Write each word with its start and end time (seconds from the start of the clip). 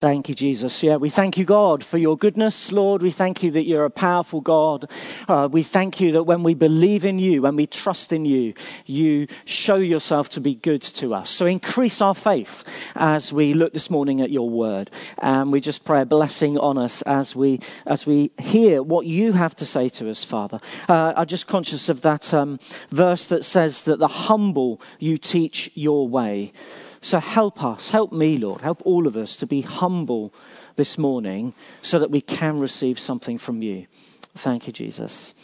Thank 0.00 0.28
you, 0.28 0.34
Jesus. 0.36 0.80
Yeah, 0.84 0.94
we 0.94 1.10
thank 1.10 1.36
you, 1.36 1.44
God, 1.44 1.82
for 1.82 1.98
your 1.98 2.16
goodness, 2.16 2.70
Lord. 2.70 3.02
We 3.02 3.10
thank 3.10 3.42
you 3.42 3.50
that 3.50 3.64
you're 3.64 3.84
a 3.84 3.90
powerful 3.90 4.40
God. 4.40 4.88
Uh, 5.26 5.48
we 5.50 5.64
thank 5.64 6.00
you 6.00 6.12
that 6.12 6.22
when 6.22 6.44
we 6.44 6.54
believe 6.54 7.04
in 7.04 7.18
you, 7.18 7.42
when 7.42 7.56
we 7.56 7.66
trust 7.66 8.12
in 8.12 8.24
you, 8.24 8.54
you 8.86 9.26
show 9.44 9.74
yourself 9.74 10.28
to 10.30 10.40
be 10.40 10.54
good 10.54 10.82
to 10.82 11.14
us. 11.14 11.30
So 11.30 11.46
increase 11.46 12.00
our 12.00 12.14
faith 12.14 12.62
as 12.94 13.32
we 13.32 13.54
look 13.54 13.72
this 13.72 13.90
morning 13.90 14.20
at 14.20 14.30
your 14.30 14.48
word. 14.48 14.92
And 15.18 15.50
we 15.50 15.60
just 15.60 15.84
pray 15.84 16.02
a 16.02 16.06
blessing 16.06 16.58
on 16.58 16.78
us 16.78 17.02
as 17.02 17.34
we, 17.34 17.58
as 17.84 18.06
we 18.06 18.30
hear 18.38 18.84
what 18.84 19.04
you 19.04 19.32
have 19.32 19.56
to 19.56 19.64
say 19.64 19.88
to 19.88 20.08
us, 20.08 20.22
Father. 20.22 20.60
Uh, 20.88 21.14
I'm 21.16 21.26
just 21.26 21.48
conscious 21.48 21.88
of 21.88 22.02
that 22.02 22.32
um, 22.32 22.60
verse 22.90 23.28
that 23.30 23.44
says 23.44 23.82
that 23.82 23.98
the 23.98 24.06
humble 24.06 24.80
you 25.00 25.18
teach 25.18 25.72
your 25.74 26.06
way. 26.06 26.52
So 27.00 27.20
help 27.20 27.62
us, 27.62 27.90
help 27.90 28.12
me, 28.12 28.38
Lord, 28.38 28.60
help 28.60 28.82
all 28.84 29.06
of 29.06 29.16
us 29.16 29.36
to 29.36 29.46
be 29.46 29.60
humble 29.60 30.34
this 30.76 30.98
morning 30.98 31.54
so 31.82 31.98
that 31.98 32.10
we 32.10 32.20
can 32.20 32.58
receive 32.58 32.98
something 32.98 33.38
from 33.38 33.62
you. 33.62 33.86
Thank 34.34 34.66
you, 34.66 34.72
Jesus. 34.72 35.34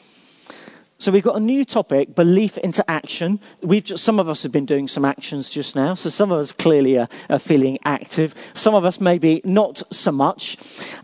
So 0.98 1.12
we've 1.12 1.24
got 1.24 1.36
a 1.36 1.40
new 1.40 1.64
topic, 1.64 2.14
belief 2.14 2.56
into 2.58 2.88
action. 2.88 3.40
We've 3.60 3.84
just, 3.84 4.04
some 4.04 4.18
of 4.18 4.28
us 4.28 4.42
have 4.44 4.52
been 4.52 4.64
doing 4.64 4.88
some 4.88 5.04
actions 5.04 5.50
just 5.50 5.77
now, 5.77 5.94
so 5.94 6.08
some 6.08 6.32
of 6.32 6.38
us 6.38 6.52
clearly 6.52 6.98
are, 6.98 7.08
are 7.28 7.38
feeling 7.38 7.78
active. 7.84 8.34
Some 8.55 8.74
of 8.74 8.84
us 8.84 9.00
maybe 9.00 9.42
not 9.44 9.82
so 9.92 10.12
much, 10.12 10.56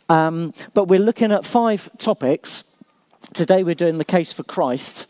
um, 0.08 0.54
but 0.74 0.84
we're 0.84 1.00
looking 1.00 1.32
at 1.32 1.44
five 1.44 1.90
topics. 1.98 2.64
Today 3.34 3.62
we're 3.62 3.74
doing 3.74 3.98
the 3.98 4.04
case 4.04 4.32
for 4.32 4.44
Christ, 4.44 5.06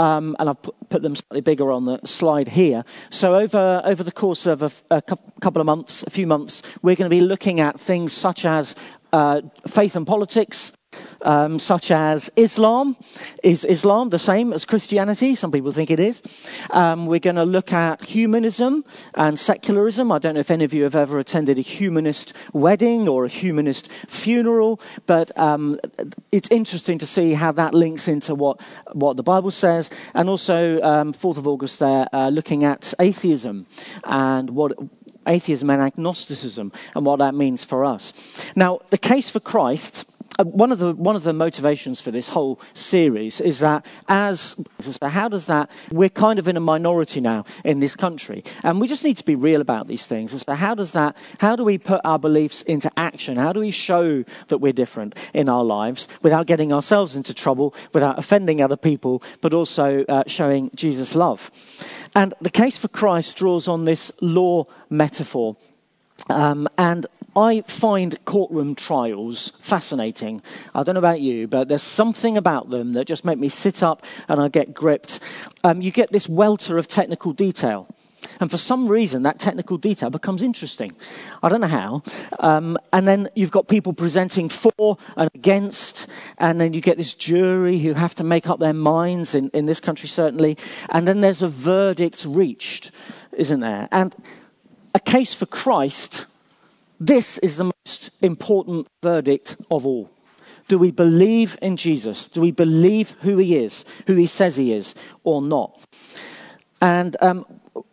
um, 0.00 0.34
and 0.38 0.48
I've 0.48 0.62
put 0.88 1.02
them 1.02 1.14
slightly 1.14 1.42
bigger 1.42 1.70
on 1.70 1.84
the 1.84 2.00
slide 2.04 2.48
here. 2.48 2.84
So 3.10 3.34
over, 3.34 3.82
over 3.84 4.02
the 4.02 4.10
course 4.10 4.46
of 4.46 4.62
a, 4.62 4.72
a 4.90 5.02
couple 5.02 5.60
of 5.60 5.66
months, 5.66 6.02
a 6.06 6.10
few 6.10 6.26
months, 6.26 6.62
we're 6.80 6.96
going 6.96 7.10
to 7.10 7.14
be 7.14 7.20
looking 7.20 7.60
at 7.60 7.78
things 7.78 8.14
such 8.14 8.46
as 8.46 8.74
uh, 9.12 9.42
faith 9.66 9.96
and 9.96 10.06
politics, 10.06 10.72
um, 11.22 11.58
such 11.58 11.90
as 11.90 12.30
Islam. 12.36 12.96
Is 13.42 13.64
Islam 13.64 14.10
the 14.10 14.18
same 14.18 14.52
as 14.52 14.64
Christianity? 14.64 15.34
Some 15.34 15.52
people 15.52 15.70
think 15.70 15.90
it 15.90 16.00
is. 16.00 16.22
Um, 16.70 17.06
we're 17.06 17.20
going 17.20 17.36
to 17.36 17.44
look 17.44 17.72
at 17.72 18.04
humanism 18.04 18.84
and 19.14 19.38
secularism. 19.38 20.12
I 20.12 20.18
don't 20.18 20.34
know 20.34 20.40
if 20.40 20.50
any 20.50 20.64
of 20.64 20.74
you 20.74 20.84
have 20.84 20.96
ever 20.96 21.18
attended 21.18 21.58
a 21.58 21.62
humanist 21.62 22.32
wedding 22.52 23.08
or 23.08 23.24
a 23.24 23.28
humanist 23.28 23.88
funeral, 24.08 24.80
but 25.06 25.36
um, 25.38 25.78
it's 26.32 26.48
interesting 26.50 26.98
to 26.98 27.06
see 27.06 27.34
how 27.34 27.52
that 27.52 27.74
links 27.74 28.08
into 28.08 28.34
what, 28.34 28.60
what 28.92 29.16
the 29.16 29.22
Bible 29.22 29.50
says. 29.50 29.90
And 30.14 30.28
also, 30.28 30.80
4th 30.80 31.24
um, 31.24 31.38
of 31.38 31.46
August, 31.46 31.78
there, 31.80 32.08
uh, 32.12 32.28
looking 32.28 32.64
at 32.64 32.94
atheism 32.98 33.66
and 34.04 34.50
what 34.50 34.72
atheism 35.26 35.70
and 35.70 35.82
agnosticism 35.82 36.72
and 36.94 37.04
what 37.04 37.18
that 37.18 37.34
means 37.34 37.64
for 37.64 37.84
us. 37.84 38.12
Now, 38.56 38.80
the 38.90 38.98
case 38.98 39.30
for 39.30 39.40
Christ 39.40 40.04
one 40.38 40.72
of 40.72 40.78
the 40.78 40.94
one 40.94 41.16
of 41.16 41.22
the 41.22 41.32
motivations 41.32 42.00
for 42.00 42.10
this 42.10 42.28
whole 42.28 42.60
series 42.74 43.40
is 43.40 43.58
that 43.60 43.84
as 44.08 44.56
so 44.78 45.06
how 45.06 45.28
does 45.28 45.46
that 45.46 45.70
we're 45.90 46.08
kind 46.08 46.38
of 46.38 46.48
in 46.48 46.56
a 46.56 46.60
minority 46.60 47.20
now 47.20 47.44
in 47.64 47.80
this 47.80 47.96
country 47.96 48.44
and 48.62 48.80
we 48.80 48.88
just 48.88 49.04
need 49.04 49.16
to 49.16 49.24
be 49.24 49.34
real 49.34 49.60
about 49.60 49.86
these 49.86 50.06
things. 50.06 50.30
So 50.42 50.54
how 50.54 50.74
does 50.74 50.92
that 50.92 51.16
how 51.38 51.56
do 51.56 51.64
we 51.64 51.78
put 51.78 52.00
our 52.04 52.18
beliefs 52.18 52.62
into 52.62 52.90
action? 52.96 53.36
How 53.36 53.52
do 53.52 53.60
we 53.60 53.70
show 53.70 54.24
that 54.48 54.58
we're 54.58 54.72
different 54.72 55.14
in 55.34 55.48
our 55.48 55.64
lives 55.64 56.08
without 56.22 56.46
getting 56.46 56.72
ourselves 56.72 57.16
into 57.16 57.34
trouble 57.34 57.74
without 57.92 58.18
offending 58.18 58.60
other 58.60 58.76
people 58.76 59.22
but 59.40 59.52
also 59.52 60.04
uh, 60.08 60.24
showing 60.26 60.70
Jesus 60.74 61.14
love? 61.14 61.50
And 62.14 62.34
the 62.40 62.50
case 62.50 62.76
for 62.76 62.88
Christ 62.88 63.36
draws 63.36 63.68
on 63.68 63.84
this 63.84 64.10
law 64.20 64.66
metaphor. 64.88 65.56
Um, 66.28 66.68
and 66.76 67.06
I 67.36 67.62
find 67.62 68.22
courtroom 68.24 68.74
trials 68.74 69.52
fascinating. 69.60 70.42
I 70.74 70.82
don't 70.82 70.94
know 70.94 71.00
about 71.00 71.20
you, 71.20 71.46
but 71.46 71.68
there's 71.68 71.82
something 71.82 72.36
about 72.36 72.70
them 72.70 72.94
that 72.94 73.06
just 73.06 73.24
make 73.24 73.38
me 73.38 73.48
sit 73.48 73.82
up 73.82 74.04
and 74.28 74.40
I 74.40 74.48
get 74.48 74.74
gripped. 74.74 75.20
Um, 75.62 75.80
you 75.80 75.92
get 75.92 76.10
this 76.10 76.28
welter 76.28 76.76
of 76.76 76.88
technical 76.88 77.32
detail. 77.32 77.86
And 78.38 78.50
for 78.50 78.58
some 78.58 78.88
reason, 78.88 79.22
that 79.22 79.38
technical 79.38 79.78
detail 79.78 80.10
becomes 80.10 80.42
interesting. 80.42 80.94
I 81.42 81.48
don't 81.48 81.60
know 81.60 81.68
how. 81.68 82.02
Um, 82.38 82.78
and 82.92 83.06
then 83.08 83.28
you've 83.34 83.50
got 83.50 83.68
people 83.68 83.92
presenting 83.92 84.48
for 84.48 84.98
and 85.16 85.30
against, 85.34 86.06
and 86.36 86.60
then 86.60 86.74
you 86.74 86.80
get 86.80 86.96
this 86.96 87.14
jury 87.14 87.78
who 87.78 87.94
have 87.94 88.14
to 88.16 88.24
make 88.24 88.48
up 88.48 88.58
their 88.58 88.74
minds, 88.74 89.34
in, 89.34 89.50
in 89.50 89.66
this 89.66 89.80
country 89.80 90.08
certainly. 90.08 90.58
And 90.90 91.06
then 91.08 91.20
there's 91.20 91.42
a 91.42 91.48
verdict 91.48 92.26
reached, 92.28 92.90
isn't 93.32 93.60
there? 93.60 93.88
And 93.90 94.14
a 94.94 95.00
case 95.00 95.32
for 95.32 95.46
Christ 95.46 96.26
this 97.00 97.38
is 97.38 97.56
the 97.56 97.72
most 97.86 98.10
important 98.20 98.86
verdict 99.02 99.56
of 99.70 99.86
all. 99.86 100.10
Do 100.68 100.78
we 100.78 100.90
believe 100.90 101.58
in 101.62 101.76
Jesus? 101.76 102.28
Do 102.28 102.40
we 102.40 102.52
believe 102.52 103.12
who 103.22 103.38
he 103.38 103.56
is, 103.56 103.84
who 104.06 104.14
he 104.14 104.26
says 104.26 104.56
he 104.56 104.72
is, 104.72 104.94
or 105.24 105.42
not? 105.42 105.82
And 106.80 107.16
um, 107.20 107.44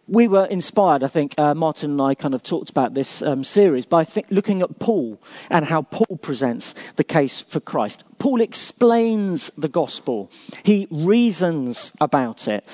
we 0.08 0.28
were 0.28 0.46
inspired, 0.46 1.04
I 1.04 1.08
think, 1.08 1.36
uh, 1.38 1.54
Martin 1.54 1.92
and 1.92 2.02
I 2.02 2.16
kind 2.16 2.34
of 2.34 2.44
talked 2.44 2.70
about 2.70 2.94
this 2.94 3.22
um, 3.22 3.44
series 3.44 3.86
by 3.86 4.06
looking 4.30 4.62
at 4.62 4.80
Paul 4.80 5.22
and 5.50 5.66
how 5.66 5.82
Paul 5.82 6.18
presents 6.18 6.76
the 6.96 7.04
case 7.04 7.42
for 7.42 7.60
Christ. 7.60 8.04
Paul 8.20 8.42
explains 8.42 9.52
the 9.58 9.68
gospel, 9.68 10.32
he 10.64 10.88
reasons 10.92 11.92
about 12.00 12.48
it. 12.48 12.66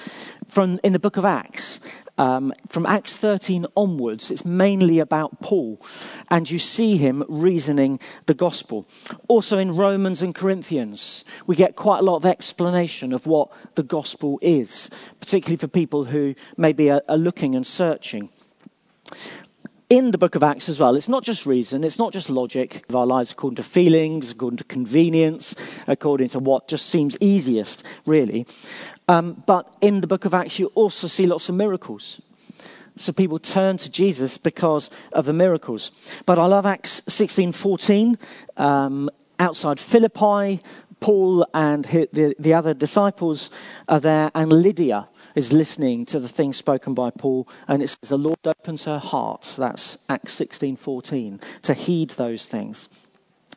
From 0.48 0.80
in 0.84 0.94
the 0.94 1.00
book 1.00 1.18
of 1.18 1.26
Acts, 1.26 1.80
um, 2.18 2.54
from 2.68 2.86
Acts 2.86 3.18
13 3.18 3.66
onwards, 3.76 4.30
it's 4.30 4.46
mainly 4.46 5.00
about 5.00 5.42
Paul, 5.42 5.82
and 6.30 6.50
you 6.50 6.60
see 6.60 6.98
him 6.98 7.24
reasoning 7.28 8.00
the 8.28 8.34
gospel. 8.34 8.88
Also 9.28 9.58
in 9.58 9.76
Romans 9.76 10.22
and 10.22 10.36
Corinthians, 10.36 11.26
we 11.48 11.56
get 11.56 11.76
quite 11.76 12.00
a 12.00 12.04
lot 12.04 12.18
of 12.18 12.26
explanation 12.26 13.14
of 13.14 13.26
what 13.26 13.50
the 13.76 13.84
gospel 13.84 14.40
is, 14.42 14.90
particularly 15.20 15.58
for 15.58 15.68
people 15.68 16.06
who 16.06 16.36
maybe 16.58 16.92
are, 16.92 17.02
are 17.10 17.18
looking 17.18 17.56
and 17.56 17.66
searching 17.66 18.30
in 19.94 20.10
the 20.10 20.18
book 20.18 20.34
of 20.34 20.42
Acts 20.42 20.70
as 20.70 20.80
well. 20.80 20.96
It's 20.96 21.08
not 21.08 21.24
just 21.24 21.46
reason, 21.46 21.84
it's 21.84 22.00
not 22.00 22.14
just 22.14 22.28
logic 22.28 22.84
our 22.96 23.06
lives 23.06 23.32
according 23.32 23.58
to 23.58 23.64
feelings, 23.64 24.32
according 24.32 24.58
to 24.58 24.64
convenience, 24.64 25.54
according 25.86 26.30
to 26.30 26.40
what 26.40 26.68
just 26.68 26.88
seems 26.88 27.16
easiest, 27.22 27.84
really. 28.08 28.48
Um, 29.08 29.44
but 29.46 29.72
in 29.82 30.02
the 30.02 30.08
book 30.08 30.26
of 30.26 30.34
Acts, 30.34 30.58
you 30.58 30.72
also 30.74 31.06
see 31.06 31.28
lots 31.28 31.48
of 31.48 31.54
miracles. 31.54 32.20
So 32.96 33.14
people 33.14 33.38
turn 33.38 33.78
to 33.78 33.90
Jesus 33.92 34.40
because 34.40 34.90
of 35.12 35.26
the 35.26 35.34
miracles. 35.34 35.92
But 36.26 36.40
I 36.40 36.48
love 36.48 36.66
Acts 36.66 37.02
16:14. 37.08 38.18
Um, 38.58 39.12
outside 39.40 39.80
Philippi, 39.80 40.60
Paul 41.02 41.46
and 41.54 41.86
the, 41.86 42.36
the 42.40 42.54
other 42.56 42.74
disciples 42.74 43.52
are 43.88 44.00
there, 44.00 44.32
and 44.34 44.52
Lydia 44.52 45.08
is 45.36 45.54
listening 45.54 46.06
to 46.08 46.20
the 46.20 46.30
things 46.30 46.58
spoken 46.58 46.94
by 46.94 47.10
Paul, 47.10 47.48
and 47.68 47.82
it 47.82 47.90
says 47.90 48.10
the 48.10 48.18
Lord 48.18 48.40
opens 48.46 48.86
her 48.86 49.00
heart. 49.00 49.56
That's 49.58 49.98
Acts 50.10 50.34
16:14 50.34 51.40
to 51.64 51.74
heed 51.74 52.12
those 52.12 52.48
things. 52.48 52.90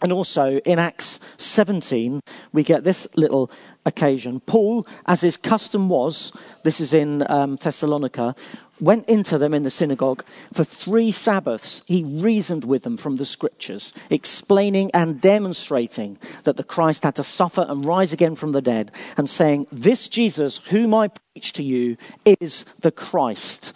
And 0.02 0.12
also 0.12 0.58
in 0.58 0.78
Acts 0.78 1.20
17, 1.38 2.20
we 2.52 2.62
get 2.62 2.84
this 2.84 3.08
little 3.16 3.50
occasion. 3.86 4.40
Paul, 4.40 4.86
as 5.06 5.22
his 5.22 5.38
custom 5.38 5.88
was, 5.88 6.32
this 6.64 6.80
is 6.80 6.92
in 6.92 7.24
um, 7.30 7.56
Thessalonica, 7.56 8.34
went 8.80 9.08
into 9.08 9.38
them 9.38 9.54
in 9.54 9.62
the 9.62 9.70
synagogue. 9.70 10.24
For 10.52 10.64
three 10.64 11.10
Sabbaths, 11.10 11.82
he 11.86 12.04
reasoned 12.04 12.64
with 12.64 12.82
them 12.82 12.96
from 12.96 13.16
the 13.16 13.24
scriptures, 13.24 13.92
explaining 14.10 14.90
and 14.92 15.20
demonstrating 15.20 16.18
that 16.44 16.56
the 16.56 16.64
Christ 16.64 17.04
had 17.04 17.16
to 17.16 17.24
suffer 17.24 17.64
and 17.68 17.84
rise 17.84 18.12
again 18.12 18.34
from 18.34 18.52
the 18.52 18.62
dead, 18.62 18.92
and 19.16 19.28
saying, 19.28 19.66
This 19.72 20.08
Jesus, 20.08 20.58
whom 20.68 20.94
I 20.94 21.08
preach 21.08 21.52
to 21.54 21.62
you, 21.62 21.96
is 22.24 22.64
the 22.80 22.90
Christ. 22.90 23.72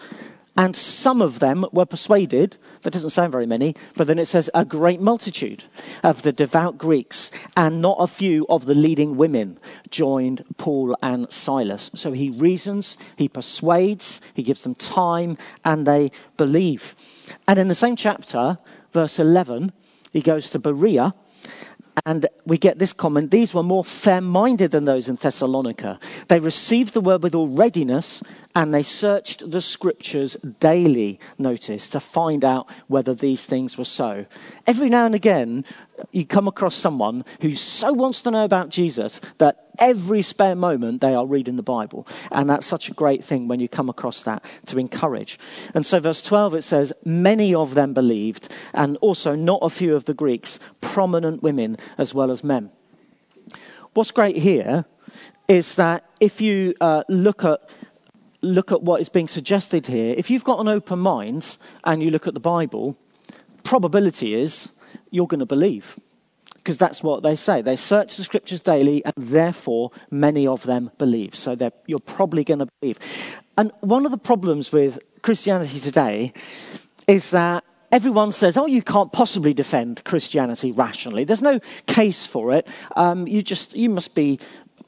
And 0.56 0.74
some 0.74 1.22
of 1.22 1.38
them 1.38 1.64
were 1.72 1.86
persuaded, 1.86 2.56
that 2.82 2.92
doesn't 2.92 3.10
sound 3.10 3.32
very 3.32 3.46
many, 3.46 3.76
but 3.96 4.06
then 4.06 4.18
it 4.18 4.26
says 4.26 4.50
a 4.52 4.64
great 4.64 5.00
multitude 5.00 5.64
of 6.02 6.22
the 6.22 6.32
devout 6.32 6.76
Greeks 6.76 7.30
and 7.56 7.80
not 7.80 7.96
a 8.00 8.06
few 8.06 8.46
of 8.48 8.66
the 8.66 8.74
leading 8.74 9.16
women 9.16 9.58
joined 9.90 10.44
Paul 10.58 10.96
and 11.02 11.30
Silas. 11.32 11.90
So 11.94 12.12
he 12.12 12.30
reasons, 12.30 12.98
he 13.16 13.28
persuades, 13.28 14.20
he 14.34 14.42
gives 14.42 14.62
them 14.64 14.74
time, 14.74 15.38
and 15.64 15.86
they 15.86 16.10
believe. 16.36 16.96
And 17.46 17.58
in 17.58 17.68
the 17.68 17.74
same 17.74 17.96
chapter, 17.96 18.58
verse 18.92 19.18
11, 19.18 19.72
he 20.12 20.20
goes 20.20 20.50
to 20.50 20.58
Berea 20.58 21.14
and 22.06 22.26
we 22.46 22.58
get 22.58 22.78
this 22.78 22.92
comment 22.92 23.30
these 23.30 23.54
were 23.54 23.62
more 23.62 23.84
fair 23.84 24.20
minded 24.20 24.70
than 24.70 24.84
those 24.84 25.08
in 25.08 25.16
Thessalonica. 25.16 25.98
They 26.28 26.38
received 26.38 26.94
the 26.94 27.00
word 27.00 27.22
with 27.22 27.34
all 27.34 27.48
readiness 27.48 28.22
and 28.54 28.74
they 28.74 28.82
searched 28.82 29.48
the 29.48 29.60
scriptures 29.60 30.36
daily, 30.58 31.20
notice, 31.38 31.88
to 31.90 32.00
find 32.00 32.44
out 32.44 32.68
whether 32.88 33.14
these 33.14 33.46
things 33.46 33.78
were 33.78 33.84
so. 33.84 34.26
Every 34.66 34.88
now 34.88 35.06
and 35.06 35.14
again, 35.14 35.64
you 36.10 36.26
come 36.26 36.48
across 36.48 36.74
someone 36.74 37.24
who 37.40 37.54
so 37.54 37.92
wants 37.92 38.22
to 38.22 38.30
know 38.30 38.44
about 38.44 38.70
Jesus 38.70 39.20
that 39.38 39.66
every 39.78 40.22
spare 40.22 40.56
moment 40.56 41.00
they 41.00 41.14
are 41.14 41.26
reading 41.26 41.56
the 41.56 41.62
Bible. 41.62 42.08
And 42.32 42.50
that's 42.50 42.66
such 42.66 42.88
a 42.88 42.94
great 42.94 43.22
thing 43.22 43.46
when 43.46 43.60
you 43.60 43.68
come 43.68 43.88
across 43.88 44.24
that 44.24 44.44
to 44.66 44.78
encourage. 44.78 45.38
And 45.72 45.86
so, 45.86 46.00
verse 46.00 46.20
12, 46.20 46.54
it 46.54 46.62
says, 46.62 46.92
Many 47.04 47.54
of 47.54 47.74
them 47.74 47.94
believed, 47.94 48.52
and 48.74 48.96
also 48.96 49.36
not 49.36 49.60
a 49.62 49.70
few 49.70 49.94
of 49.94 50.06
the 50.06 50.14
Greeks, 50.14 50.58
prominent 50.80 51.42
women 51.42 51.76
as 51.98 52.14
well 52.14 52.32
as 52.32 52.42
men. 52.42 52.70
What's 53.94 54.10
great 54.10 54.36
here 54.36 54.86
is 55.48 55.74
that 55.76 56.04
if 56.20 56.40
you 56.40 56.74
uh, 56.80 57.02
look 57.08 57.44
at 57.44 57.60
look 58.42 58.72
at 58.72 58.82
what 58.82 59.00
is 59.00 59.08
being 59.08 59.28
suggested 59.28 59.86
here, 59.86 60.14
if 60.16 60.30
you've 60.30 60.44
got 60.44 60.60
an 60.60 60.68
open 60.68 60.98
mind 60.98 61.56
and 61.84 62.02
you 62.02 62.10
look 62.10 62.26
at 62.26 62.34
the 62.34 62.40
Bible, 62.40 62.96
probability 63.64 64.34
is 64.34 64.68
you're 65.10 65.26
going 65.26 65.40
to 65.40 65.46
believe. 65.46 65.98
Because 66.54 66.76
that's 66.76 67.02
what 67.02 67.22
they 67.22 67.36
say. 67.36 67.62
They 67.62 67.76
search 67.76 68.16
the 68.16 68.24
scriptures 68.24 68.60
daily, 68.60 69.02
and 69.02 69.14
therefore 69.16 69.92
many 70.10 70.46
of 70.46 70.64
them 70.64 70.90
believe. 70.98 71.34
So 71.34 71.56
you're 71.86 71.98
probably 71.98 72.44
going 72.44 72.58
to 72.58 72.68
believe. 72.80 72.98
And 73.56 73.72
one 73.80 74.04
of 74.04 74.10
the 74.10 74.18
problems 74.18 74.70
with 74.70 74.98
Christianity 75.22 75.80
today 75.80 76.34
is 77.06 77.30
that 77.30 77.64
everyone 77.90 78.30
says, 78.32 78.56
oh, 78.56 78.66
you 78.66 78.82
can't 78.82 79.10
possibly 79.10 79.54
defend 79.54 80.04
Christianity 80.04 80.70
rationally. 80.70 81.24
There's 81.24 81.42
no 81.42 81.60
case 81.86 82.26
for 82.26 82.52
it. 82.52 82.68
Um, 82.94 83.26
you 83.26 83.42
just, 83.42 83.74
you 83.74 83.88
must 83.88 84.14
be 84.14 84.38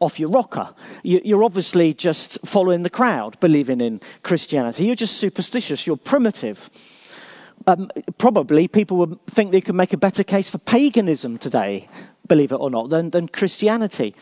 off 0.03 0.19
your 0.19 0.31
rocker. 0.31 0.75
You're 1.05 1.45
obviously 1.45 1.95
just 1.95 2.39
following 2.45 2.83
the 2.83 2.91
crowd, 2.91 3.39
believing 3.39 3.81
in 3.81 4.01
Christianity. 4.23 4.85
You're 4.85 4.97
just 4.97 5.17
superstitious. 5.17 5.87
You're 5.87 5.97
primitive. 5.97 6.69
Um, 7.69 7.89
probably 8.19 8.67
people 8.67 8.97
would 8.97 9.25
think 9.27 9.53
they 9.53 9.61
could 9.61 9.77
make 9.77 9.93
a 9.93 9.97
better 9.97 10.25
case 10.25 10.51
for 10.51 10.59
paganism 10.59 11.39
today, 11.39 11.89
believe 12.27 12.51
it 12.51 12.57
or 12.57 12.71
not, 12.71 12.91
than, 12.91 13.11
than 13.11 13.29
Christianity. 13.29 14.17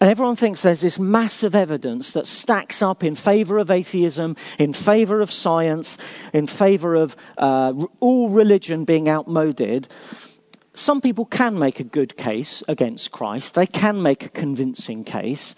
And 0.00 0.08
everyone 0.08 0.36
thinks 0.36 0.62
there's 0.62 0.80
this 0.80 0.98
massive 0.98 1.54
evidence 1.54 2.14
that 2.14 2.26
stacks 2.26 2.80
up 2.80 3.04
in 3.04 3.14
favor 3.14 3.58
of 3.58 3.70
atheism, 3.70 4.34
in 4.58 4.72
favor 4.72 5.20
of 5.20 5.30
science, 5.30 5.98
in 6.32 6.46
favor 6.46 6.94
of 6.94 7.14
uh, 7.36 7.74
all 8.00 8.30
religion 8.30 8.86
being 8.86 9.10
outmoded 9.10 9.86
some 10.74 11.00
people 11.00 11.24
can 11.24 11.58
make 11.58 11.80
a 11.80 11.84
good 11.84 12.16
case 12.16 12.62
against 12.68 13.10
Christ, 13.10 13.54
they 13.54 13.66
can 13.66 14.02
make 14.02 14.24
a 14.24 14.28
convincing 14.28 15.04
case. 15.04 15.54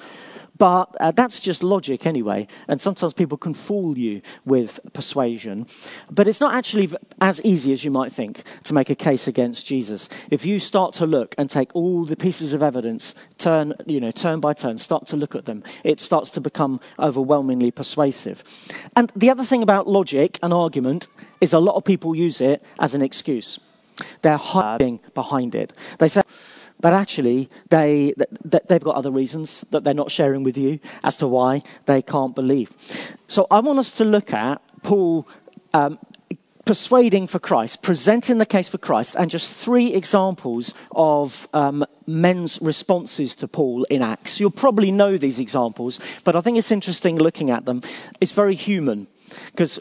But 0.59 0.95
uh, 1.01 1.11
that's 1.11 1.41
just 1.41 1.65
logic 1.65 2.07
anyway. 2.07 2.47
And 2.69 2.81
sometimes 2.81 3.13
people 3.15 3.37
can 3.37 3.53
fool 3.53 3.99
you 3.99 4.23
with 4.45 4.79
persuasion. 4.93 5.67
But 6.09 6.29
it's 6.29 6.41
not 6.41 6.55
actually 6.55 6.91
as 7.21 7.41
easy 7.43 7.73
as 7.73 7.85
you 7.85 7.91
might 7.91 8.13
think 8.13 8.45
to 8.65 8.73
make 8.73 8.89
a 8.89 8.95
case 8.95 9.27
against 9.27 9.67
Jesus. 9.67 10.09
If 10.31 10.47
you 10.47 10.61
start 10.61 10.95
to 10.95 11.07
look 11.07 11.35
and 11.37 11.51
take 11.51 11.75
all 11.75 12.05
the 12.05 12.15
pieces 12.15 12.53
of 12.53 12.63
evidence, 12.63 13.17
turn, 13.39 13.73
you 13.87 13.99
know, 13.99 14.13
turn 14.13 14.39
by 14.39 14.53
turn, 14.53 14.79
start 14.79 15.07
to 15.09 15.17
look 15.17 15.35
at 15.35 15.47
them, 15.47 15.65
it 15.83 16.01
starts 16.01 16.31
to 16.33 16.41
become 16.41 16.81
overwhelmingly 16.99 17.73
persuasive. 17.73 18.45
And 18.95 19.11
the 19.17 19.31
other 19.31 19.45
thing 19.45 19.65
about 19.65 19.89
logic 19.89 20.39
and 20.45 20.53
argument 20.53 21.09
is 21.41 21.53
a 21.53 21.59
lot 21.59 21.75
of 21.75 21.85
people 21.85 22.15
use 22.15 22.41
it 22.41 22.63
as 22.79 22.95
an 22.95 23.03
excuse. 23.03 23.59
They're 24.23 24.37
hiding 24.37 25.01
behind 25.15 25.55
it. 25.55 25.73
They 25.99 26.09
say, 26.09 26.23
but 26.81 26.93
actually, 26.93 27.49
they, 27.71 28.13
they've 28.45 28.83
got 28.83 28.97
other 28.97 29.13
reasons 29.13 29.65
that 29.71 29.85
they're 29.85 29.95
not 29.95 30.11
sharing 30.11 30.43
with 30.43 30.59
you 30.59 30.81
as 31.05 31.17
to 31.19 31.29
why 31.29 31.63
they 31.87 32.03
can't 32.03 32.35
believe. 32.35 32.73
So 33.29 33.47
I 33.51 33.61
want 33.61 33.79
us 33.79 33.93
to 33.93 34.05
look 34.05 34.33
at 34.33 34.61
Paul 34.83 35.29
um, 35.75 35.99
persuading 36.65 37.27
for 37.27 37.39
Christ, 37.39 37.83
presenting 37.83 38.39
the 38.39 38.47
case 38.47 38.69
for 38.69 38.79
Christ, 38.79 39.15
and 39.17 39.31
just 39.31 39.57
three 39.65 39.95
examples 39.95 40.75
of 40.93 41.49
um, 41.53 41.85
men's 42.07 42.59
responses 42.61 43.35
to 43.37 43.49
Paul 43.49 43.85
in 43.85 44.03
Acts. 44.03 44.39
You'll 44.39 44.51
probably 44.51 44.91
know 44.91 45.17
these 45.17 45.39
examples, 45.39 45.99
but 46.25 46.37
I 46.37 46.41
think 46.41 46.59
it's 46.59 46.71
interesting 46.71 47.17
looking 47.17 47.51
at 47.51 47.65
them. 47.65 47.83
It's 48.21 48.33
very 48.33 48.55
human 48.55 49.07
because 49.47 49.81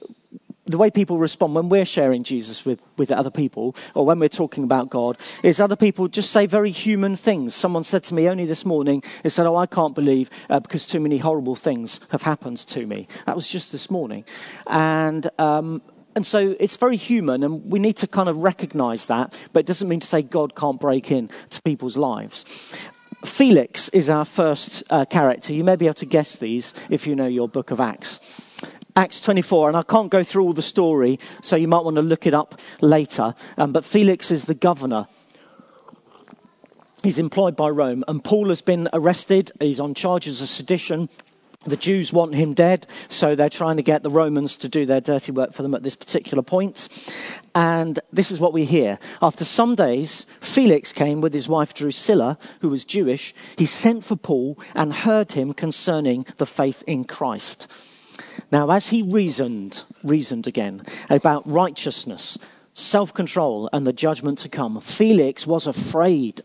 the 0.72 0.78
way 0.78 0.90
people 0.90 1.18
respond 1.18 1.56
when 1.56 1.70
we're 1.70 1.86
sharing 1.86 2.24
Jesus 2.24 2.66
with, 2.66 2.82
with 2.98 3.12
other 3.12 3.32
people 3.32 3.76
or 3.94 4.06
when 4.06 4.20
we're 4.20 4.30
talking 4.30 4.64
about 4.64 4.90
God 4.90 5.18
is 5.44 5.60
other 5.60 5.76
people 5.76 6.08
just 6.08 6.32
say 6.32 6.46
very 6.46 6.72
human 6.72 7.16
things. 7.16 7.56
Someone 7.56 7.84
said 7.84 8.04
to 8.06 8.14
me 8.14 8.28
only 8.28 8.46
this 8.46 8.66
morning, 8.66 9.04
they 9.24 9.30
said, 9.30 9.46
Oh, 9.46 9.56
I 9.56 9.66
can't 9.66 9.96
believe 9.96 10.30
uh, 10.50 10.60
because 10.60 10.86
too 10.86 11.00
many 11.00 11.18
horrible 11.18 11.56
things 11.56 12.00
have 12.10 12.22
happened 12.24 12.58
to 12.58 12.86
me. 12.86 13.08
That 13.26 13.36
was 13.36 13.48
just 13.48 13.72
this 13.72 13.90
morning. 13.90 14.26
And, 14.68 15.30
um, 15.38 15.82
and 16.16 16.26
so 16.26 16.56
it's 16.60 16.78
very 16.78 16.98
human, 16.98 17.44
and 17.44 17.72
we 17.72 17.80
need 17.80 17.98
to 17.98 18.08
kind 18.08 18.28
of 18.28 18.38
recognize 18.38 19.06
that, 19.08 19.34
but 19.54 19.62
it 19.62 19.66
doesn't 19.66 19.88
mean 19.88 20.02
to 20.02 20.08
say 20.08 20.22
God 20.22 20.56
can't 20.56 20.80
break 20.80 21.12
in 21.12 21.30
to 21.52 21.62
people's 21.62 21.96
lives. 21.96 22.76
Felix 23.26 23.88
is 23.90 24.10
our 24.10 24.26
first 24.26 24.84
uh, 24.90 25.06
character. 25.06 25.54
You 25.54 25.64
may 25.64 25.76
be 25.76 25.86
able 25.86 25.94
to 25.96 26.06
guess 26.06 26.38
these 26.40 26.74
if 26.90 27.06
you 27.06 27.16
know 27.16 27.28
your 27.28 27.48
book 27.48 27.72
of 27.72 27.80
Acts. 27.80 28.20
Acts 28.96 29.22
24, 29.22 29.70
and 29.70 29.78
I 29.78 29.84
can't 29.84 30.10
go 30.10 30.24
through 30.24 30.44
all 30.44 30.54
the 30.54 30.62
story, 30.62 31.20
so 31.42 31.56
you 31.56 31.68
might 31.68 31.84
want 31.84 31.96
to 31.96 32.02
look 32.02 32.28
it 32.28 32.34
up 32.34 32.60
later. 32.82 33.36
Um, 33.58 33.72
but 33.72 33.86
Felix 33.86 34.32
is 34.32 34.46
the 34.46 34.54
governor. 34.54 35.08
He's 37.04 37.20
employed 37.20 37.56
by 37.56 37.70
Rome, 37.70 38.04
and 38.08 38.24
Paul 38.24 38.50
has 38.50 38.62
been 38.62 38.90
arrested. 38.94 39.52
He's 39.60 39.80
on 39.80 39.94
charges 39.94 40.42
of 40.42 40.48
sedition. 40.48 41.10
The 41.64 41.78
Jews 41.78 42.12
want 42.12 42.34
him 42.34 42.54
dead, 42.54 42.88
so 43.08 43.36
they're 43.36 43.50
trying 43.50 43.78
to 43.78 43.84
get 43.84 44.02
the 44.02 44.10
Romans 44.10 44.58
to 44.58 44.70
do 44.70 44.86
their 44.86 45.00
dirty 45.00 45.32
work 45.32 45.54
for 45.54 45.62
them 45.62 45.76
at 45.76 45.84
this 45.84 45.96
particular 45.96 46.42
point. 46.42 46.88
And 47.54 48.00
this 48.12 48.32
is 48.32 48.40
what 48.40 48.52
we 48.52 48.66
hear. 48.66 48.98
After 49.22 49.46
some 49.46 49.76
days, 49.76 50.26
Felix 50.42 50.92
came 50.92 51.22
with 51.22 51.34
his 51.34 51.48
wife 51.48 51.76
Drusilla, 51.76 52.40
who 52.62 52.70
was 52.70 52.84
Jewish. 52.84 53.36
He 53.58 53.68
sent 53.68 54.04
for 54.04 54.16
Paul 54.16 54.58
and 54.74 54.92
heard 54.92 55.34
him 55.34 55.54
concerning 55.54 56.26
the 56.38 56.48
faith 56.48 56.84
in 56.88 57.04
Christ. 57.04 57.68
Now, 58.52 58.70
as 58.70 58.90
he 58.90 59.02
reasoned, 59.02 59.84
reasoned 60.04 60.48
again 60.48 60.84
about 61.10 61.50
righteousness, 61.50 62.38
self 62.74 63.14
control, 63.14 63.70
and 63.72 63.88
the 63.88 63.94
judgment 63.94 64.40
to 64.40 64.50
come, 64.50 64.80
Felix 64.82 65.48
was 65.48 65.68
afraid. 65.68 66.42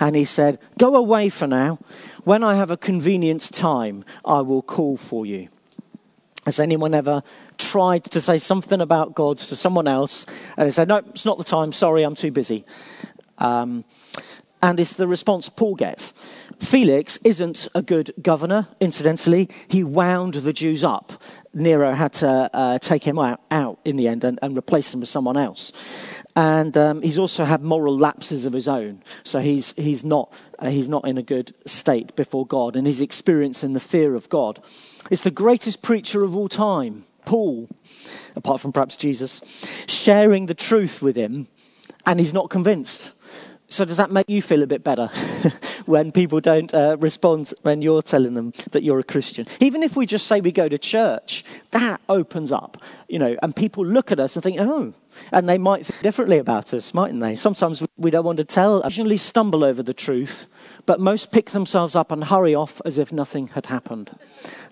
And 0.00 0.16
he 0.16 0.24
said, 0.24 0.58
Go 0.78 0.94
away 0.96 1.28
for 1.28 1.46
now. 1.46 1.78
When 2.24 2.44
I 2.44 2.54
have 2.54 2.70
a 2.70 2.76
convenient 2.76 3.52
time, 3.52 4.04
I 4.24 4.40
will 4.40 4.62
call 4.62 4.96
for 4.96 5.24
you. 5.24 5.48
Has 6.44 6.58
anyone 6.58 6.94
ever 6.94 7.22
tried 7.58 8.04
to 8.04 8.20
say 8.20 8.38
something 8.38 8.80
about 8.80 9.14
God 9.14 9.36
to 9.36 9.56
someone 9.56 9.86
else 9.86 10.24
and 10.56 10.66
they 10.66 10.72
said, 10.72 10.88
No, 10.88 10.96
it's 10.96 11.24
not 11.24 11.38
the 11.38 11.44
time. 11.44 11.72
Sorry, 11.72 12.02
I'm 12.02 12.14
too 12.14 12.30
busy. 12.30 12.64
Um, 13.38 13.84
and 14.62 14.80
it's 14.80 14.94
the 14.94 15.06
response 15.06 15.48
Paul 15.48 15.74
gets. 15.74 16.12
Felix 16.60 17.18
isn't 17.22 17.68
a 17.74 17.82
good 17.82 18.12
governor, 18.20 18.68
incidentally. 18.80 19.48
He 19.68 19.84
wound 19.84 20.34
the 20.34 20.52
Jews 20.52 20.82
up. 20.84 21.12
Nero 21.54 21.92
had 21.92 22.12
to 22.14 22.50
uh, 22.52 22.78
take 22.78 23.04
him 23.04 23.18
out, 23.18 23.40
out, 23.50 23.78
in 23.84 23.96
the 23.96 24.08
end 24.08 24.24
and, 24.24 24.38
and, 24.42 24.56
replace 24.56 24.92
him 24.92 25.00
with 25.00 25.08
someone 25.08 25.36
else. 25.36 25.72
And 26.36 26.76
um, 26.76 27.02
he's 27.02 27.18
also 27.18 27.44
had 27.44 27.62
moral 27.62 27.96
lapses 27.96 28.44
of 28.44 28.52
his 28.52 28.68
own. 28.68 29.02
So 29.24 29.40
he's, 29.40 29.72
he's, 29.76 30.04
not, 30.04 30.32
uh, 30.58 30.70
he's 30.70 30.88
not 30.88 31.06
in 31.06 31.16
a 31.16 31.22
good 31.22 31.52
state 31.66 32.14
before 32.16 32.46
God, 32.46 32.76
and 32.76 32.86
he's 32.86 33.00
experiencing 33.00 33.72
the 33.72 33.80
fear 33.80 34.14
of 34.14 34.28
God. 34.28 34.62
It's 35.10 35.24
the 35.24 35.30
greatest 35.30 35.82
preacher 35.82 36.22
of 36.22 36.36
all 36.36 36.48
time, 36.48 37.04
Paul, 37.24 37.68
apart 38.36 38.60
from 38.60 38.72
perhaps 38.72 38.96
Jesus, 38.96 39.40
sharing 39.86 40.46
the 40.46 40.54
truth 40.54 41.02
with 41.02 41.16
him, 41.16 41.48
and 42.04 42.20
he's 42.20 42.32
not 42.32 42.50
convinced. 42.50 43.12
So, 43.70 43.84
does 43.84 43.98
that 43.98 44.10
make 44.10 44.30
you 44.30 44.40
feel 44.40 44.62
a 44.62 44.66
bit 44.66 44.82
better 44.82 45.08
when 45.86 46.10
people 46.10 46.40
don't 46.40 46.72
uh, 46.72 46.96
respond 47.00 47.52
when 47.62 47.82
you're 47.82 48.00
telling 48.00 48.32
them 48.32 48.54
that 48.70 48.82
you're 48.82 48.98
a 48.98 49.04
Christian? 49.04 49.46
Even 49.60 49.82
if 49.82 49.94
we 49.94 50.06
just 50.06 50.26
say 50.26 50.40
we 50.40 50.52
go 50.52 50.68
to 50.70 50.78
church, 50.78 51.44
that 51.72 52.00
opens 52.08 52.50
up, 52.50 52.78
you 53.08 53.18
know, 53.18 53.36
and 53.42 53.54
people 53.54 53.84
look 53.84 54.10
at 54.10 54.18
us 54.18 54.36
and 54.36 54.42
think, 54.42 54.56
oh, 54.58 54.94
and 55.32 55.48
they 55.48 55.58
might 55.58 55.86
think 55.86 56.02
differently 56.02 56.38
about 56.38 56.74
us, 56.74 56.94
mightn't 56.94 57.20
they? 57.20 57.36
Sometimes 57.36 57.82
we 57.96 58.10
don't 58.10 58.24
want 58.24 58.38
to 58.38 58.44
tell, 58.44 58.82
occasionally 58.82 59.16
stumble 59.16 59.64
over 59.64 59.82
the 59.82 59.94
truth, 59.94 60.46
but 60.86 61.00
most 61.00 61.32
pick 61.32 61.50
themselves 61.50 61.94
up 61.94 62.10
and 62.12 62.24
hurry 62.24 62.54
off 62.54 62.80
as 62.84 62.98
if 62.98 63.12
nothing 63.12 63.48
had 63.48 63.66
happened. 63.66 64.10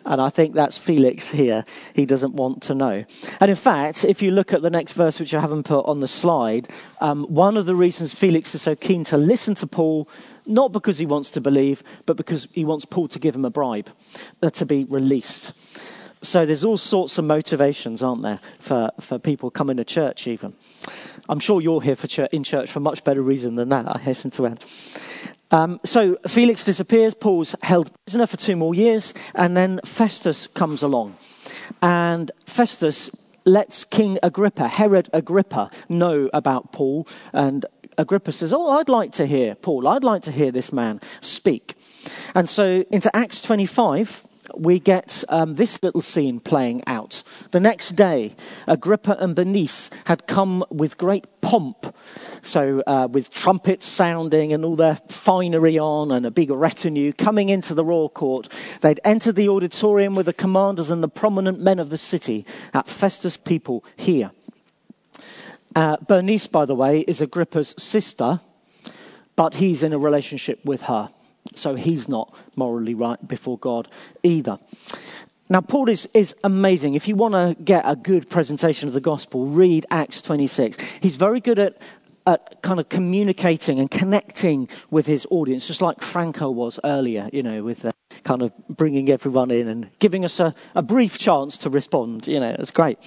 And 0.05 0.21
I 0.21 0.31
think 0.31 0.55
that's 0.55 0.79
Felix 0.79 1.31
here. 1.31 1.65
He 1.93 2.07
doesn't 2.07 2.35
want 2.35 2.63
to 2.65 2.75
know. 2.75 3.05
And 3.41 3.51
in 3.51 3.57
fact, 3.57 4.05
if 4.05 4.23
you 4.23 4.31
look 4.31 4.53
at 4.53 4.63
the 4.63 4.71
next 4.71 4.93
verse, 4.93 5.19
which 5.19 5.35
I 5.35 5.41
haven't 5.41 5.65
put 5.65 5.85
on 5.85 6.01
the 6.01 6.09
slide, 6.09 6.69
um, 7.01 7.25
one 7.25 7.57
of 7.57 7.67
the 7.67 7.75
reasons 7.75 8.15
Felix 8.15 8.55
is 8.55 8.63
so 8.63 8.77
keen 8.77 9.03
to 9.05 9.17
listen 9.17 9.57
to 9.57 9.67
Paul, 9.67 10.09
not 10.47 10.73
because 10.73 10.99
he 10.99 11.07
wants 11.07 11.33
to 11.33 11.41
believe, 11.41 11.83
but 12.07 12.17
because 12.17 12.47
he 12.53 12.65
wants 12.65 12.85
Paul 12.85 13.09
to 13.09 13.19
give 13.19 13.35
him 13.35 13.45
a 13.45 13.51
bribe, 13.51 13.91
uh, 14.43 14.51
to 14.51 14.65
be 14.65 14.85
released. 14.85 15.53
So 16.27 16.45
there's 16.45 16.65
all 16.65 16.77
sorts 16.77 17.19
of 17.19 17.25
motivations, 17.25 18.03
aren't 18.03 18.23
there, 18.23 18.41
for, 18.59 18.91
for 19.01 19.19
people 19.19 19.49
coming 19.49 19.77
to 19.77 19.85
church 19.85 20.27
even. 20.27 20.55
I'm 21.29 21.39
sure 21.39 21.61
you're 21.61 21.81
here 21.81 21.95
for 21.95 22.09
church, 22.09 22.31
in 22.33 22.43
church 22.43 22.71
for 22.71 22.81
much 22.81 23.05
better 23.05 23.23
reason 23.23 23.55
than 23.55 23.69
that, 23.69 23.87
I 23.89 23.99
hasten 23.99 24.33
to 24.33 24.47
add. 24.47 24.65
Um, 25.53 25.79
so 25.85 26.17
Felix 26.27 26.65
disappears, 26.65 27.15
Paul's 27.15 27.55
held 27.63 27.93
prisoner 28.05 28.27
for 28.27 28.37
two 28.37 28.57
more 28.57 28.75
years, 28.75 29.15
and 29.37 29.57
then 29.57 29.81
Festus 29.85 30.49
comes 30.49 30.83
along. 30.83 31.17
And 31.81 32.33
Festus 32.45 33.09
lets 33.45 33.85
King 33.85 34.19
Agrippa, 34.25 34.67
Herod 34.67 35.09
Agrippa, 35.13 35.71
know 35.89 36.29
about 36.35 36.73
Paul. 36.73 37.07
And 37.33 37.65
Agrippa 37.99 38.33
says, 38.33 38.53
Oh, 38.53 38.71
I'd 38.71 38.89
like 38.89 39.13
to 39.13 39.27
hear 39.27 39.55
Paul. 39.55 39.87
I'd 39.87 40.03
like 40.03 40.23
to 40.23 40.33
hear 40.33 40.51
this 40.51 40.73
man 40.73 41.01
speak. 41.21 41.77
And 42.35 42.51
so 42.51 42.85
into 42.91 43.15
Acts 43.15 43.41
25, 43.41 44.27
we 44.55 44.79
get 44.79 45.25
um, 45.29 45.55
this 45.57 45.83
little 45.83 46.01
scene 46.01 46.41
playing 46.41 46.83
out. 46.87 47.23
The 47.51 47.61
next 47.61 47.97
day, 47.97 48.37
Agrippa 48.67 49.17
and 49.19 49.35
Bernice 49.35 49.91
had 50.05 50.27
come 50.27 50.65
with 50.71 50.99
great 50.99 51.27
pomp, 51.41 51.95
so 52.43 52.83
uh, 52.87 53.09
with 53.11 53.33
trumpets 53.33 53.87
sounding 53.87 54.53
and 54.53 54.65
all 54.65 54.77
their 54.77 54.97
finery 55.09 55.79
on 55.79 56.11
and 56.11 56.27
a 56.27 56.31
big 56.31 56.51
retinue 56.51 57.13
coming 57.13 57.49
into 57.49 57.75
the 57.75 57.85
royal 57.85 58.09
court. 58.09 58.49
They'd 58.81 59.01
entered 59.05 59.37
the 59.37 59.49
auditorium 59.49 60.15
with 60.15 60.27
the 60.27 60.33
commanders 60.33 60.91
and 60.91 61.03
the 61.03 61.09
prominent 61.09 61.61
men 61.61 61.79
of 61.79 61.91
the 61.91 61.99
city 61.99 62.45
at 62.75 62.89
Festus' 62.89 63.37
people 63.37 63.85
here. 63.97 64.31
Uh, 65.75 65.99
Bernice, 66.07 66.47
by 66.47 66.65
the 66.65 66.75
way, 66.75 67.01
is 67.01 67.21
Agrippa's 67.21 67.75
sister, 67.77 68.41
but 69.37 69.55
he's 69.55 69.83
in 69.83 69.93
a 69.93 69.99
relationship 69.99 70.65
with 70.65 70.83
her. 70.83 71.11
So 71.59 71.75
he's 71.75 72.09
not 72.09 72.35
morally 72.55 72.95
right 72.95 73.27
before 73.27 73.59
God 73.59 73.89
either. 74.23 74.59
Now, 75.49 75.61
Paul 75.61 75.89
is, 75.89 76.09
is 76.13 76.35
amazing. 76.43 76.95
If 76.95 77.07
you 77.07 77.15
want 77.15 77.35
to 77.35 77.63
get 77.63 77.85
a 77.87 77.95
good 77.95 78.29
presentation 78.29 78.89
of 78.89 78.95
the 78.95 79.01
gospel, 79.01 79.47
read 79.47 79.87
Acts 79.91 80.21
26. 80.21 80.77
He's 81.01 81.15
very 81.15 81.41
good 81.41 81.61
at, 81.61 81.79
at 82.27 82.63
kind 82.63 82.81
of 82.81 82.89
communicating 82.89 83.79
and 83.79 83.89
connecting 83.89 84.69
with 84.91 85.07
his 85.07 85.25
audience, 85.31 85.69
just 85.69 85.81
like 85.81 86.03
Franco 86.03 86.51
was 86.51 86.81
earlier, 86.83 87.31
you 87.33 87.45
know, 87.45 87.63
with 87.63 87.85
uh, 87.85 87.93
kind 88.27 88.43
of 88.43 88.53
bringing 88.69 89.09
everyone 89.09 89.53
in 89.53 89.69
and 89.69 89.89
giving 90.01 90.25
us 90.25 90.41
a, 90.41 90.53
a 90.75 90.83
brief 90.83 91.17
chance 91.17 91.57
to 91.59 91.71
respond. 91.71 92.27
You 92.27 92.41
know, 92.41 92.57
it's 92.59 92.73
great. 92.73 92.99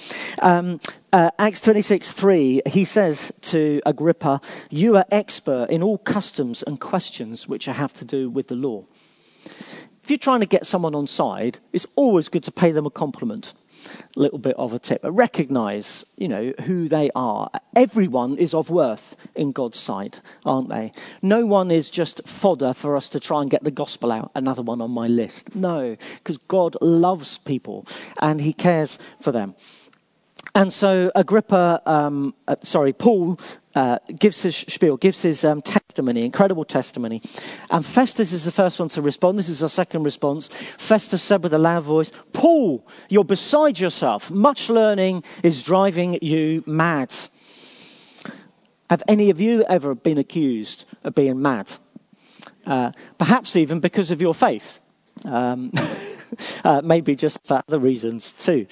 Um, 0.41 0.79
uh, 1.11 1.29
Acts 1.37 1.59
26 1.59 2.11
3, 2.13 2.61
he 2.65 2.85
says 2.85 3.31
to 3.41 3.81
Agrippa, 3.85 4.39
You 4.69 4.95
are 4.95 5.05
expert 5.11 5.69
in 5.69 5.83
all 5.83 5.97
customs 5.97 6.63
and 6.63 6.79
questions 6.79 7.47
which 7.47 7.65
have 7.65 7.93
to 7.95 8.05
do 8.05 8.29
with 8.29 8.47
the 8.47 8.55
law. 8.55 8.85
If 10.03 10.09
you're 10.09 10.17
trying 10.17 10.39
to 10.39 10.45
get 10.45 10.65
someone 10.65 10.95
on 10.95 11.05
side, 11.05 11.59
it's 11.73 11.85
always 11.97 12.29
good 12.29 12.43
to 12.43 12.51
pay 12.51 12.71
them 12.71 12.85
a 12.85 12.89
compliment 12.89 13.53
little 14.15 14.39
bit 14.39 14.55
of 14.57 14.73
a 14.73 14.79
tip. 14.79 15.01
Recognize, 15.03 16.05
you 16.17 16.27
know, 16.27 16.53
who 16.63 16.87
they 16.87 17.09
are. 17.15 17.49
Everyone 17.75 18.37
is 18.37 18.53
of 18.53 18.69
worth 18.69 19.15
in 19.35 19.51
God's 19.51 19.79
sight, 19.79 20.21
aren't 20.45 20.69
they? 20.69 20.91
No 21.21 21.45
one 21.45 21.71
is 21.71 21.89
just 21.89 22.21
fodder 22.27 22.73
for 22.73 22.95
us 22.95 23.09
to 23.09 23.19
try 23.19 23.41
and 23.41 23.49
get 23.49 23.63
the 23.63 23.71
gospel 23.71 24.11
out. 24.11 24.31
Another 24.35 24.61
one 24.61 24.81
on 24.81 24.91
my 24.91 25.07
list. 25.07 25.55
No, 25.55 25.95
because 26.17 26.37
God 26.37 26.75
loves 26.81 27.37
people 27.37 27.85
and 28.21 28.41
he 28.41 28.53
cares 28.53 28.99
for 29.21 29.31
them. 29.31 29.55
And 30.55 30.73
so 30.73 31.11
Agrippa, 31.15 31.81
um, 31.85 32.33
uh, 32.47 32.55
sorry, 32.63 32.93
Paul 32.93 33.39
uh, 33.79 33.97
gives 34.19 34.41
his 34.41 34.57
spiel, 34.57 34.97
gives 34.97 35.21
his 35.21 35.45
um, 35.45 35.61
testimony, 35.61 36.25
incredible 36.25 36.65
testimony. 36.65 37.21
And 37.69 37.85
Festus 37.85 38.33
is 38.33 38.43
the 38.43 38.51
first 38.51 38.77
one 38.77 38.89
to 38.89 39.01
respond. 39.01 39.39
This 39.39 39.47
is 39.47 39.63
our 39.63 39.69
second 39.69 40.03
response. 40.03 40.49
Festus 40.77 41.21
said 41.21 41.43
with 41.43 41.53
a 41.53 41.57
loud 41.57 41.83
voice, 41.85 42.11
Paul, 42.33 42.85
you're 43.07 43.23
beside 43.23 43.79
yourself. 43.79 44.29
Much 44.29 44.69
learning 44.69 45.23
is 45.43 45.63
driving 45.63 46.19
you 46.21 46.61
mad. 46.67 47.15
Have 48.89 49.01
any 49.07 49.29
of 49.29 49.39
you 49.39 49.63
ever 49.69 49.95
been 49.95 50.17
accused 50.17 50.83
of 51.05 51.15
being 51.15 51.41
mad? 51.41 51.71
Uh, 52.65 52.91
perhaps 53.17 53.55
even 53.55 53.79
because 53.79 54.11
of 54.11 54.19
your 54.19 54.33
faith. 54.33 54.81
Um, 55.23 55.71
uh, 56.65 56.81
maybe 56.83 57.15
just 57.15 57.47
for 57.47 57.63
other 57.65 57.79
reasons 57.79 58.33
too. 58.33 58.67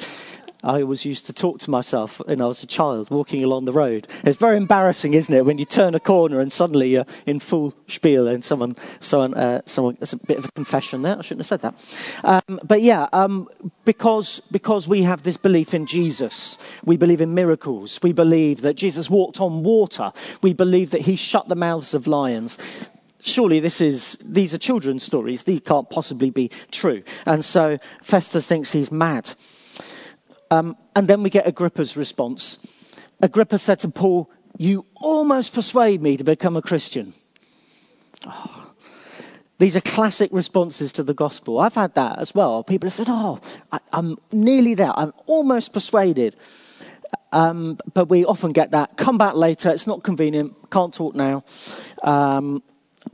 I 0.68 0.82
always 0.82 1.06
used 1.06 1.26
to 1.28 1.34
talk 1.34 1.60
to 1.60 1.72
myself 1.72 2.20
when 2.26 2.42
I 2.42 2.46
was 2.46 2.62
a 2.62 2.68
child 2.68 3.10
walking 3.10 3.42
along 3.42 3.64
the 3.64 3.72
road. 3.72 4.06
It's 4.26 4.36
very 4.38 4.58
embarrassing, 4.58 5.14
isn't 5.14 5.34
it, 5.34 5.46
when 5.46 5.58
you 5.58 5.64
turn 5.64 5.96
a 5.96 6.00
corner 6.00 6.42
and 6.42 6.52
suddenly 6.52 6.90
you're 6.90 7.06
in 7.26 7.40
full 7.40 7.74
spiel 7.88 8.28
and 8.28 8.44
someone, 8.44 8.76
someone, 9.00 9.34
uh, 9.34 9.62
someone, 9.66 9.96
that's 9.98 10.12
a 10.12 10.18
bit 10.18 10.38
of 10.38 10.44
a 10.44 10.52
confession 10.52 11.04
there. 11.04 11.18
I 11.18 11.22
shouldn't 11.22 11.48
have 11.50 11.62
said 11.62 11.62
that. 11.62 12.42
Um, 12.50 12.60
but 12.66 12.82
yeah, 12.82 13.08
um, 13.14 13.48
because, 13.86 14.42
because 14.52 14.90
we 14.90 15.04
have 15.04 15.24
this 15.24 15.38
belief 15.38 15.74
in 15.74 15.86
Jesus, 15.86 16.58
we 16.84 16.98
believe 16.98 17.22
in 17.22 17.34
miracles, 17.34 17.98
we 18.04 18.12
believe 18.12 18.60
that 18.60 18.74
Jesus 18.74 19.10
walked 19.10 19.40
on 19.40 19.64
water, 19.64 20.12
we 20.42 20.52
believe 20.52 20.92
that 20.92 21.02
he 21.02 21.16
shut 21.16 21.48
the 21.48 21.56
mouths 21.56 21.94
of 21.94 22.08
lions 22.08 22.58
surely 23.20 23.60
this 23.60 23.82
is 23.82 24.18
these 24.22 24.54
are 24.54 24.60
children's 24.60 25.04
stories 25.04 25.44
these 25.44 25.60
can't 25.60 25.90
possibly 25.90 26.30
be 26.30 26.50
true 26.72 27.04
and 27.26 27.44
so 27.44 27.78
festus 28.02 28.48
thinks 28.48 28.72
he's 28.72 28.92
mad 28.92 29.34
um, 30.52 30.76
and 30.96 31.08
then 31.08 31.24
we 31.24 31.30
get 31.30 31.48
Agrippa's 31.48 31.98
response. 31.98 32.60
Agrippa 33.22 33.58
said 33.58 33.80
to 33.80 33.90
Paul, 33.90 34.30
You 34.58 34.86
almost 34.96 35.54
persuade 35.54 36.02
me 36.02 36.18
to 36.18 36.24
become 36.24 36.56
a 36.56 36.62
Christian. 36.62 37.14
Oh, 38.26 38.72
these 39.60 39.76
are 39.76 39.82
classic 39.82 40.30
responses 40.32 40.92
to 40.94 41.04
the 41.04 41.14
gospel. 41.14 41.60
I've 41.60 41.76
had 41.76 41.96
that 41.96 42.20
as 42.20 42.36
well. 42.36 42.64
People 42.64 42.88
have 42.88 42.94
said, 42.94 43.08
Oh, 43.10 43.40
I, 43.72 43.80
am 43.92 44.18
nearly 44.32 44.76
there. 44.76 44.98
I'm 44.98 45.14
almost 45.26 45.74
persuaded. 45.74 46.36
Um, 47.32 47.78
but 47.94 48.10
we 48.10 48.24
often 48.26 48.52
get 48.52 48.72
that. 48.72 48.98
Come 48.98 49.18
back 49.18 49.36
later. 49.36 49.70
It's 49.70 49.88
not 49.88 50.04
convenient. 50.04 50.54
Can't 50.72 50.94
talk 50.94 51.16
now. 51.16 51.44
Um, 52.04 52.62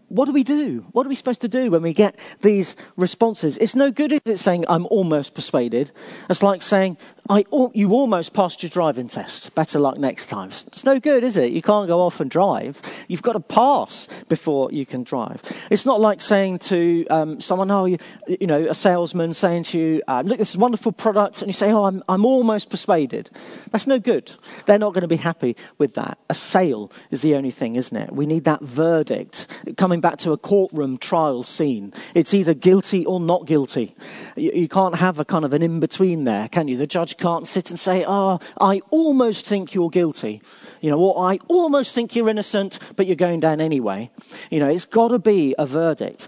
what 0.09 0.25
do 0.25 0.31
we 0.31 0.43
do? 0.43 0.85
What 0.91 1.05
are 1.05 1.09
we 1.09 1.15
supposed 1.15 1.41
to 1.41 1.47
do 1.47 1.71
when 1.71 1.81
we 1.81 1.93
get 1.93 2.17
these 2.41 2.75
responses? 2.97 3.57
It's 3.57 3.75
no 3.75 3.91
good, 3.91 4.11
is 4.11 4.21
it, 4.25 4.37
saying, 4.37 4.65
I'm 4.67 4.85
almost 4.87 5.33
persuaded? 5.33 5.91
It's 6.29 6.43
like 6.43 6.61
saying, 6.61 6.97
I, 7.29 7.45
you 7.73 7.93
almost 7.93 8.33
passed 8.33 8.63
your 8.63 8.69
driving 8.69 9.07
test. 9.07 9.55
Better 9.55 9.79
luck 9.79 9.97
next 9.97 10.25
time. 10.25 10.49
It's 10.49 10.83
no 10.83 10.99
good, 10.99 11.23
is 11.23 11.37
it? 11.37 11.53
You 11.53 11.61
can't 11.61 11.87
go 11.87 12.01
off 12.01 12.19
and 12.19 12.29
drive. 12.29 12.81
You've 13.07 13.21
got 13.21 13.33
to 13.33 13.39
pass 13.39 14.09
before 14.27 14.69
you 14.73 14.85
can 14.85 15.03
drive. 15.03 15.41
It's 15.69 15.85
not 15.85 16.01
like 16.01 16.21
saying 16.21 16.59
to 16.59 17.07
um, 17.07 17.39
someone, 17.39 17.71
oh, 17.71 17.85
you, 17.85 17.97
you, 18.27 18.45
know, 18.45 18.67
a 18.69 18.75
salesman 18.75 19.33
saying 19.33 19.63
to 19.63 19.79
you, 19.79 20.01
um, 20.09 20.27
look, 20.27 20.37
this 20.37 20.49
is 20.49 20.55
a 20.55 20.59
wonderful 20.59 20.91
product, 20.91 21.41
and 21.41 21.47
you 21.47 21.53
say, 21.53 21.71
oh, 21.71 21.85
I'm, 21.85 22.03
I'm 22.09 22.25
almost 22.25 22.69
persuaded. 22.69 23.29
That's 23.71 23.87
no 23.87 23.99
good. 23.99 24.33
They're 24.65 24.77
not 24.77 24.93
going 24.93 25.03
to 25.03 25.07
be 25.07 25.15
happy 25.15 25.55
with 25.77 25.93
that. 25.93 26.17
A 26.29 26.35
sale 26.35 26.91
is 27.09 27.21
the 27.21 27.35
only 27.35 27.51
thing, 27.51 27.77
isn't 27.77 27.95
it? 27.95 28.11
We 28.11 28.25
need 28.25 28.43
that 28.43 28.61
verdict 28.61 29.47
coming 29.77 30.01
back 30.01 30.17
to 30.19 30.31
a 30.33 30.37
courtroom 30.37 30.97
trial 30.97 31.43
scene. 31.43 31.93
It's 32.13 32.33
either 32.33 32.53
guilty 32.53 33.05
or 33.05 33.21
not 33.21 33.45
guilty. 33.45 33.95
You, 34.35 34.51
you 34.53 34.67
can't 34.67 34.95
have 34.95 35.19
a 35.19 35.25
kind 35.25 35.45
of 35.45 35.53
an 35.53 35.63
in 35.63 35.79
between 35.79 36.25
there, 36.25 36.49
can 36.49 36.67
you? 36.67 36.75
The 36.75 36.85
judge 36.85 37.12
can't 37.17 37.48
sit 37.48 37.70
and 37.70 37.79
say, 37.79 38.03
Oh, 38.08 38.39
I 38.60 38.82
almost 38.89 39.48
think 39.48 39.74
you're 39.74 39.89
guilty. 39.89 40.41
You 40.82 40.89
know, 40.89 41.00
or 41.00 41.32
I 41.32 41.39
almost 41.48 41.96
think 41.96 42.15
you're 42.15 42.29
innocent, 42.29 42.79
but 42.96 43.08
you're 43.08 43.15
going 43.15 43.39
down 43.39 43.62
anyway. 43.62 44.12
You 44.50 44.60
know, 44.60 44.67
it's 44.67 44.86
got 44.86 45.10
to 45.10 45.20
be 45.20 45.55
a 45.58 45.65
verdict. 45.65 46.27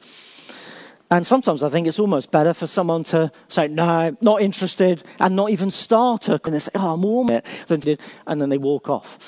And 1.12 1.26
sometimes 1.26 1.62
I 1.62 1.70
think 1.70 1.88
it's 1.88 2.00
almost 2.00 2.32
better 2.32 2.54
for 2.54 2.68
someone 2.68 3.04
to 3.06 3.32
say, 3.48 3.68
no, 3.68 4.18
not 4.22 4.42
interested, 4.42 5.04
and 5.20 5.36
not 5.36 5.52
even 5.52 5.70
start 5.70 6.28
And 6.28 6.42
they 6.54 6.60
say, 6.60 6.72
oh, 6.74 6.94
I'm 6.94 7.04
warm 7.04 7.30
it, 7.30 7.46
and 7.70 8.42
then 8.42 8.50
they 8.50 8.58
walk 8.58 8.90
off. 8.90 9.20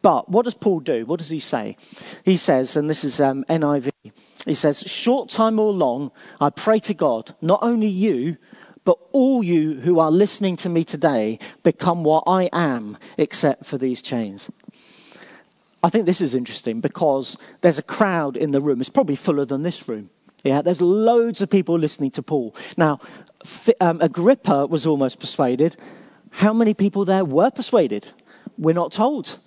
But 0.00 0.28
what 0.28 0.44
does 0.44 0.54
Paul 0.54 0.80
do? 0.80 1.04
What 1.06 1.18
does 1.18 1.28
he 1.28 1.40
say? 1.40 1.76
He 2.24 2.36
says, 2.36 2.76
and 2.76 2.88
this 2.88 3.02
is 3.02 3.20
um, 3.20 3.44
NIV, 3.48 3.90
he 4.46 4.54
says, 4.54 4.80
Short 4.80 5.28
time 5.28 5.58
or 5.58 5.72
long, 5.72 6.12
I 6.40 6.50
pray 6.50 6.78
to 6.80 6.94
God, 6.94 7.34
not 7.42 7.58
only 7.62 7.88
you, 7.88 8.36
but 8.88 8.98
all 9.12 9.42
you 9.44 9.74
who 9.74 9.98
are 9.98 10.10
listening 10.10 10.56
to 10.56 10.66
me 10.70 10.82
today 10.82 11.38
become 11.62 12.04
what 12.04 12.24
I 12.26 12.48
am, 12.54 12.96
except 13.18 13.66
for 13.66 13.76
these 13.76 14.00
chains. 14.00 14.48
I 15.82 15.90
think 15.90 16.06
this 16.06 16.22
is 16.22 16.34
interesting 16.34 16.80
because 16.80 17.36
there's 17.60 17.76
a 17.76 17.82
crowd 17.82 18.34
in 18.34 18.50
the 18.52 18.62
room. 18.62 18.80
It's 18.80 18.88
probably 18.88 19.14
fuller 19.14 19.44
than 19.44 19.62
this 19.62 19.86
room. 19.86 20.08
Yeah, 20.42 20.62
there's 20.62 20.80
loads 20.80 21.42
of 21.42 21.50
people 21.50 21.78
listening 21.78 22.12
to 22.12 22.22
Paul. 22.22 22.56
Now, 22.78 23.00
um, 23.78 24.00
Agrippa 24.00 24.64
was 24.64 24.86
almost 24.86 25.20
persuaded. 25.20 25.76
How 26.30 26.54
many 26.54 26.72
people 26.72 27.04
there 27.04 27.26
were 27.26 27.50
persuaded? 27.50 28.08
We're 28.56 28.72
not 28.72 28.92
told. 28.92 29.38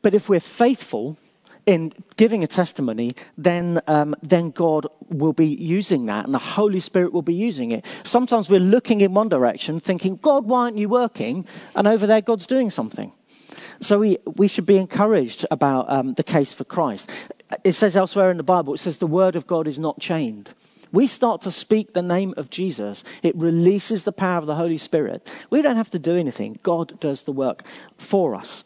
But 0.00 0.14
if 0.14 0.30
we're 0.30 0.40
faithful 0.40 1.18
in 1.66 1.92
giving 2.16 2.44
a 2.44 2.46
testimony, 2.46 3.14
then, 3.36 3.80
um, 3.88 4.14
then 4.22 4.50
God 4.50 4.86
will 5.08 5.32
be 5.32 5.48
using 5.48 6.06
that 6.06 6.24
and 6.24 6.32
the 6.32 6.38
Holy 6.38 6.80
Spirit 6.80 7.12
will 7.12 7.22
be 7.22 7.34
using 7.34 7.72
it. 7.72 7.84
Sometimes 8.04 8.48
we're 8.48 8.60
looking 8.60 9.00
in 9.00 9.14
one 9.14 9.28
direction 9.28 9.80
thinking, 9.80 10.16
God, 10.16 10.46
why 10.46 10.62
aren't 10.62 10.78
you 10.78 10.88
working? 10.88 11.44
And 11.74 11.88
over 11.88 12.06
there, 12.06 12.20
God's 12.20 12.46
doing 12.46 12.70
something. 12.70 13.12
So 13.80 13.98
we, 13.98 14.18
we 14.24 14.48
should 14.48 14.64
be 14.64 14.78
encouraged 14.78 15.44
about 15.50 15.90
um, 15.90 16.14
the 16.14 16.22
case 16.22 16.52
for 16.52 16.64
Christ. 16.64 17.10
It 17.64 17.72
says 17.72 17.96
elsewhere 17.96 18.30
in 18.30 18.36
the 18.36 18.42
Bible, 18.42 18.74
it 18.74 18.78
says 18.78 18.98
the 18.98 19.06
word 19.06 19.36
of 19.36 19.46
God 19.46 19.66
is 19.66 19.78
not 19.78 20.00
chained. 20.00 20.54
We 20.92 21.06
start 21.06 21.42
to 21.42 21.50
speak 21.50 21.92
the 21.92 22.02
name 22.02 22.32
of 22.36 22.48
Jesus, 22.48 23.04
it 23.22 23.36
releases 23.36 24.04
the 24.04 24.12
power 24.12 24.38
of 24.38 24.46
the 24.46 24.54
Holy 24.54 24.78
Spirit. 24.78 25.26
We 25.50 25.60
don't 25.60 25.76
have 25.76 25.90
to 25.90 25.98
do 25.98 26.16
anything, 26.16 26.58
God 26.62 26.98
does 27.00 27.22
the 27.22 27.32
work 27.32 27.64
for 27.98 28.34
us. 28.34 28.64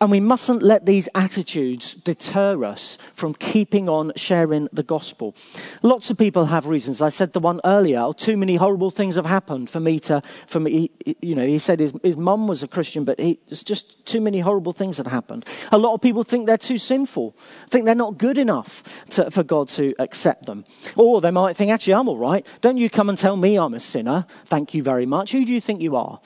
And 0.00 0.10
we 0.10 0.20
mustn't 0.20 0.62
let 0.62 0.84
these 0.84 1.08
attitudes 1.14 1.94
deter 1.94 2.64
us 2.64 2.98
from 3.14 3.32
keeping 3.34 3.88
on 3.88 4.12
sharing 4.14 4.68
the 4.72 4.82
gospel. 4.82 5.34
Lots 5.82 6.10
of 6.10 6.18
people 6.18 6.46
have 6.46 6.66
reasons. 6.66 7.00
I 7.00 7.08
said 7.08 7.32
the 7.32 7.40
one 7.40 7.60
earlier, 7.64 8.00
oh, 8.00 8.12
too 8.12 8.36
many 8.36 8.56
horrible 8.56 8.90
things 8.90 9.16
have 9.16 9.24
happened 9.24 9.70
for 9.70 9.80
me 9.80 9.98
to, 10.00 10.22
for 10.46 10.60
me, 10.60 10.90
you 11.22 11.34
know, 11.34 11.46
he 11.46 11.58
said 11.58 11.80
his, 11.80 11.94
his 12.02 12.16
mum 12.16 12.46
was 12.46 12.62
a 12.62 12.68
Christian, 12.68 13.04
but 13.04 13.18
he, 13.18 13.38
it's 13.48 13.62
just 13.62 14.04
too 14.04 14.20
many 14.20 14.40
horrible 14.40 14.72
things 14.72 14.98
had 14.98 15.06
happened. 15.06 15.46
A 15.72 15.78
lot 15.78 15.94
of 15.94 16.02
people 16.02 16.24
think 16.24 16.46
they're 16.46 16.58
too 16.58 16.78
sinful, 16.78 17.34
think 17.70 17.86
they're 17.86 17.94
not 17.94 18.18
good 18.18 18.36
enough 18.36 18.82
to, 19.10 19.30
for 19.30 19.42
God 19.42 19.68
to 19.70 19.94
accept 19.98 20.44
them. 20.44 20.66
Or 20.96 21.22
they 21.22 21.30
might 21.30 21.56
think, 21.56 21.70
actually, 21.70 21.94
I'm 21.94 22.08
all 22.08 22.18
right. 22.18 22.46
Don't 22.60 22.76
you 22.76 22.90
come 22.90 23.08
and 23.08 23.16
tell 23.16 23.36
me 23.36 23.56
I'm 23.56 23.72
a 23.72 23.80
sinner. 23.80 24.26
Thank 24.44 24.74
you 24.74 24.82
very 24.82 25.06
much. 25.06 25.32
Who 25.32 25.44
do 25.46 25.54
you 25.54 25.60
think 25.60 25.80
you 25.80 25.96
are? 25.96 26.20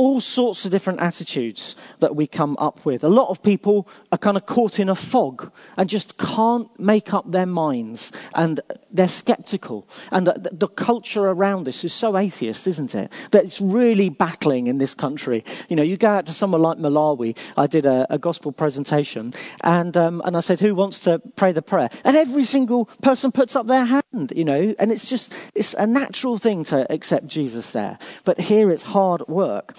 All 0.00 0.18
sorts 0.18 0.64
of 0.64 0.70
different 0.70 0.98
attitudes 0.98 1.76
that 1.98 2.16
we 2.16 2.26
come 2.26 2.56
up 2.58 2.86
with. 2.86 3.04
A 3.04 3.08
lot 3.10 3.28
of 3.28 3.42
people 3.42 3.86
are 4.10 4.16
kind 4.16 4.38
of 4.38 4.46
caught 4.46 4.80
in 4.80 4.88
a 4.88 4.94
fog 4.94 5.52
and 5.76 5.90
just 5.90 6.16
can't 6.16 6.70
make 6.80 7.12
up 7.12 7.30
their 7.30 7.44
minds 7.44 8.10
and 8.34 8.60
they're 8.92 9.08
skeptical. 9.08 9.88
And 10.10 10.26
the, 10.26 10.50
the, 10.52 10.68
culture 10.68 11.26
around 11.26 11.64
this 11.64 11.84
is 11.84 11.92
so 11.92 12.16
atheist, 12.16 12.66
isn't 12.66 12.94
it? 12.94 13.12
That 13.32 13.44
it's 13.44 13.60
really 13.60 14.08
battling 14.08 14.66
in 14.66 14.78
this 14.78 14.94
country. 14.94 15.44
You 15.68 15.76
know, 15.76 15.82
you 15.82 15.96
go 15.96 16.08
out 16.08 16.26
to 16.26 16.32
somewhere 16.32 16.60
like 16.60 16.78
Malawi, 16.78 17.36
I 17.56 17.66
did 17.66 17.86
a, 17.86 18.06
a 18.08 18.18
gospel 18.18 18.52
presentation 18.52 19.34
and, 19.62 19.96
um, 19.96 20.22
and 20.24 20.36
I 20.36 20.40
said, 20.40 20.60
who 20.60 20.74
wants 20.74 21.00
to 21.00 21.20
pray 21.36 21.52
the 21.52 21.62
prayer? 21.62 21.90
And 22.04 22.16
every 22.16 22.44
single 22.44 22.86
person 23.02 23.32
puts 23.32 23.56
up 23.56 23.66
their 23.66 23.84
hand, 23.84 24.32
you 24.34 24.44
know, 24.44 24.74
and 24.78 24.90
it's 24.90 25.08
just, 25.08 25.32
it's 25.54 25.74
a 25.74 25.86
natural 25.86 26.38
thing 26.38 26.64
to 26.64 26.90
accept 26.92 27.26
Jesus 27.26 27.72
there. 27.72 27.98
But 28.24 28.40
here 28.40 28.70
it's 28.70 28.82
hard 28.82 29.26
work. 29.28 29.76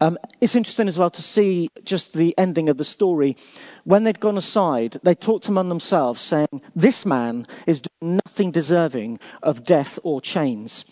Um, 0.00 0.18
it's 0.40 0.54
interesting 0.54 0.88
as 0.88 0.98
well 0.98 1.10
to 1.10 1.22
see 1.22 1.70
just 1.84 2.12
the 2.12 2.34
ending 2.36 2.68
of 2.68 2.76
the 2.76 2.84
story. 2.84 3.36
When 3.84 4.04
they'd 4.04 4.20
gone 4.20 4.36
aside, 4.36 5.00
they 5.02 5.14
talked 5.14 5.48
among 5.48 5.68
themselves, 5.68 6.20
saying, 6.20 6.60
This 6.74 7.06
man 7.06 7.46
is 7.66 7.80
doing 7.80 8.20
nothing 8.26 8.50
deserving 8.50 9.18
of 9.42 9.64
death 9.64 9.98
or 10.02 10.20
chains. 10.20 10.84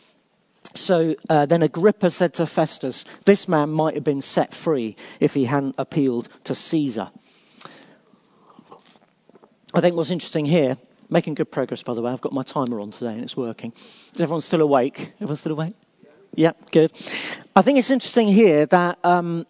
So 0.73 1.15
uh, 1.29 1.45
then 1.47 1.63
Agrippa 1.63 2.11
said 2.11 2.33
to 2.35 2.47
Festus, 2.47 3.05
This 3.27 3.47
man 3.47 3.71
might 3.71 3.95
have 3.95 4.05
been 4.05 4.23
set 4.23 4.55
free 4.55 4.97
if 5.21 5.35
he 5.35 5.45
hadn't 5.45 5.75
appealed 5.77 6.29
to 6.45 6.55
Caesar. 6.55 7.11
I 9.75 9.81
think 9.81 9.97
what's 9.97 10.11
interesting 10.11 10.47
here, 10.47 10.79
making 11.11 11.35
good 11.35 11.51
progress 11.51 11.83
by 11.83 11.95
the 11.95 12.01
way, 12.01 12.11
I've 12.11 12.21
got 12.21 12.33
my 12.33 12.43
timer 12.43 12.81
on 12.81 12.91
today 12.91 13.13
and 13.13 13.23
it's 13.23 13.37
working. 13.37 13.73
Is 13.75 14.21
everyone 14.21 14.41
still 14.41 14.63
awake? 14.63 15.13
Everyone 15.17 15.37
still 15.37 15.53
awake? 15.53 15.75
Yeah, 16.37 16.53
good. 16.73 16.93
I 17.57 17.63
think 17.63 17.79
it's 17.79 17.91
interesting 17.91 18.29
here 18.29 18.67
that, 18.67 18.99
um, 19.05 19.47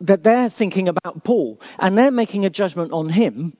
that 0.00 0.22
they're 0.22 0.50
thinking 0.50 0.88
about 0.88 1.24
Paul 1.24 1.60
and 1.78 1.96
they're 1.96 2.10
making 2.10 2.44
a 2.44 2.50
judgment 2.50 2.92
on 2.92 3.10
him. 3.10 3.56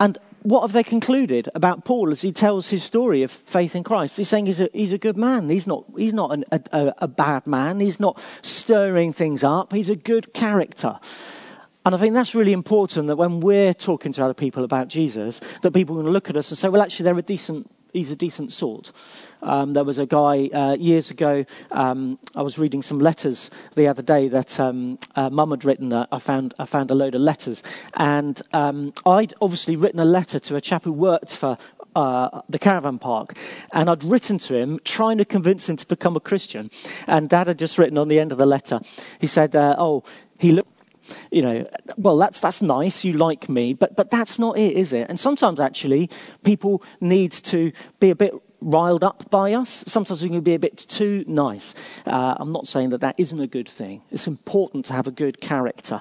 And 0.00 0.16
what 0.42 0.62
have 0.62 0.72
they 0.72 0.84
concluded 0.84 1.48
about 1.54 1.84
Paul 1.84 2.10
as 2.10 2.22
he 2.22 2.32
tells 2.32 2.70
his 2.70 2.82
story 2.82 3.22
of 3.22 3.30
faith 3.30 3.74
in 3.74 3.84
Christ? 3.84 4.16
He's 4.16 4.28
saying 4.28 4.46
he's 4.46 4.60
a, 4.60 4.70
he's 4.72 4.92
a 4.92 4.98
good 4.98 5.16
man. 5.16 5.50
He's 5.50 5.66
not, 5.66 5.84
he's 5.96 6.12
not 6.12 6.32
an, 6.32 6.44
a, 6.52 6.94
a 6.98 7.08
bad 7.08 7.46
man. 7.46 7.80
He's 7.80 8.00
not 8.00 8.20
stirring 8.40 9.12
things 9.12 9.44
up. 9.44 9.72
He's 9.72 9.90
a 9.90 9.96
good 9.96 10.32
character. 10.32 10.98
And 11.84 11.94
I 11.94 11.98
think 11.98 12.14
that's 12.14 12.34
really 12.34 12.52
important 12.52 13.08
that 13.08 13.16
when 13.16 13.40
we're 13.40 13.74
talking 13.74 14.12
to 14.12 14.24
other 14.24 14.34
people 14.34 14.64
about 14.64 14.88
Jesus, 14.88 15.40
that 15.62 15.72
people 15.72 15.96
can 15.96 16.10
look 16.10 16.30
at 16.30 16.36
us 16.36 16.50
and 16.50 16.58
say, 16.58 16.68
well, 16.68 16.82
actually, 16.82 17.04
they're 17.04 17.18
a 17.18 17.22
decent 17.22 17.70
he's 17.98 18.10
a 18.10 18.16
decent 18.16 18.52
sort. 18.52 18.92
Um, 19.42 19.72
there 19.72 19.84
was 19.84 19.98
a 19.98 20.06
guy 20.06 20.48
uh, 20.48 20.76
years 20.78 21.10
ago, 21.10 21.44
um, 21.70 22.18
I 22.34 22.42
was 22.42 22.58
reading 22.58 22.82
some 22.82 22.98
letters 22.98 23.50
the 23.74 23.86
other 23.86 24.02
day 24.02 24.28
that 24.28 24.58
um, 24.58 24.98
uh, 25.14 25.30
Mum 25.30 25.50
had 25.50 25.64
written. 25.64 25.92
Uh, 25.92 26.06
I, 26.10 26.18
found, 26.18 26.54
I 26.58 26.64
found 26.64 26.90
a 26.90 26.94
load 26.94 27.14
of 27.14 27.20
letters. 27.20 27.62
And 27.94 28.40
um, 28.52 28.92
I'd 29.04 29.34
obviously 29.40 29.76
written 29.76 30.00
a 30.00 30.04
letter 30.04 30.38
to 30.38 30.56
a 30.56 30.60
chap 30.60 30.84
who 30.84 30.92
worked 30.92 31.36
for 31.36 31.58
uh, 31.96 32.42
the 32.48 32.58
caravan 32.58 32.98
park, 32.98 33.36
and 33.72 33.90
I'd 33.90 34.04
written 34.04 34.38
to 34.38 34.54
him 34.54 34.78
trying 34.84 35.18
to 35.18 35.24
convince 35.24 35.68
him 35.68 35.76
to 35.76 35.86
become 35.86 36.14
a 36.14 36.20
Christian. 36.20 36.70
And 37.08 37.28
Dad 37.28 37.48
had 37.48 37.58
just 37.58 37.76
written 37.78 37.98
on 37.98 38.08
the 38.08 38.20
end 38.20 38.30
of 38.30 38.38
the 38.38 38.46
letter, 38.46 38.80
he 39.18 39.26
said, 39.26 39.56
uh, 39.56 39.74
"Oh, 39.78 40.04
he 40.38 40.52
looked." 40.52 40.77
You 41.30 41.42
know, 41.42 41.68
well, 41.96 42.16
that's, 42.16 42.40
that's 42.40 42.62
nice, 42.62 43.04
you 43.04 43.14
like 43.14 43.48
me, 43.48 43.74
but, 43.74 43.96
but 43.96 44.10
that's 44.10 44.38
not 44.38 44.58
it, 44.58 44.76
is 44.76 44.92
it? 44.92 45.08
And 45.08 45.18
sometimes 45.18 45.60
actually 45.60 46.10
people 46.44 46.82
need 47.00 47.32
to 47.32 47.72
be 48.00 48.10
a 48.10 48.16
bit 48.16 48.34
riled 48.60 49.04
up 49.04 49.30
by 49.30 49.52
us. 49.52 49.84
Sometimes 49.86 50.22
we 50.22 50.28
can 50.28 50.40
be 50.40 50.54
a 50.54 50.58
bit 50.58 50.76
too 50.76 51.24
nice. 51.26 51.74
Uh, 52.06 52.34
I'm 52.38 52.50
not 52.50 52.66
saying 52.66 52.90
that 52.90 53.00
that 53.00 53.14
isn't 53.18 53.40
a 53.40 53.46
good 53.46 53.68
thing. 53.68 54.02
It's 54.10 54.26
important 54.26 54.84
to 54.86 54.92
have 54.92 55.06
a 55.06 55.12
good 55.12 55.40
character. 55.40 56.00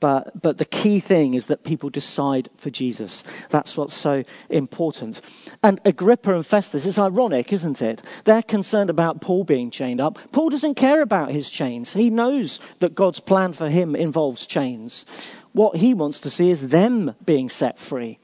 But, 0.00 0.42
but 0.42 0.58
the 0.58 0.66
key 0.66 1.00
thing 1.00 1.34
is 1.34 1.46
that 1.46 1.64
people 1.64 1.88
decide 1.88 2.50
for 2.58 2.68
Jesus. 2.68 3.24
That's 3.48 3.76
what's 3.76 3.94
so 3.94 4.24
important. 4.50 5.22
And 5.62 5.80
Agrippa 5.84 6.34
and 6.34 6.46
Festus, 6.46 6.84
it's 6.84 6.98
ironic, 6.98 7.52
isn't 7.52 7.80
it? 7.80 8.02
They're 8.24 8.42
concerned 8.42 8.90
about 8.90 9.22
Paul 9.22 9.44
being 9.44 9.70
chained 9.70 10.00
up. 10.00 10.18
Paul 10.32 10.50
doesn't 10.50 10.74
care 10.74 11.00
about 11.00 11.30
his 11.30 11.48
chains. 11.48 11.94
He 11.94 12.10
knows 12.10 12.60
that 12.80 12.94
God's 12.94 13.20
plan 13.20 13.54
for 13.54 13.70
him 13.70 13.96
involves 13.96 14.46
chains. 14.46 15.06
What 15.52 15.76
he 15.76 15.94
wants 15.94 16.20
to 16.20 16.30
see 16.30 16.50
is 16.50 16.68
them 16.68 17.14
being 17.24 17.48
set 17.48 17.78
free. 17.78 18.18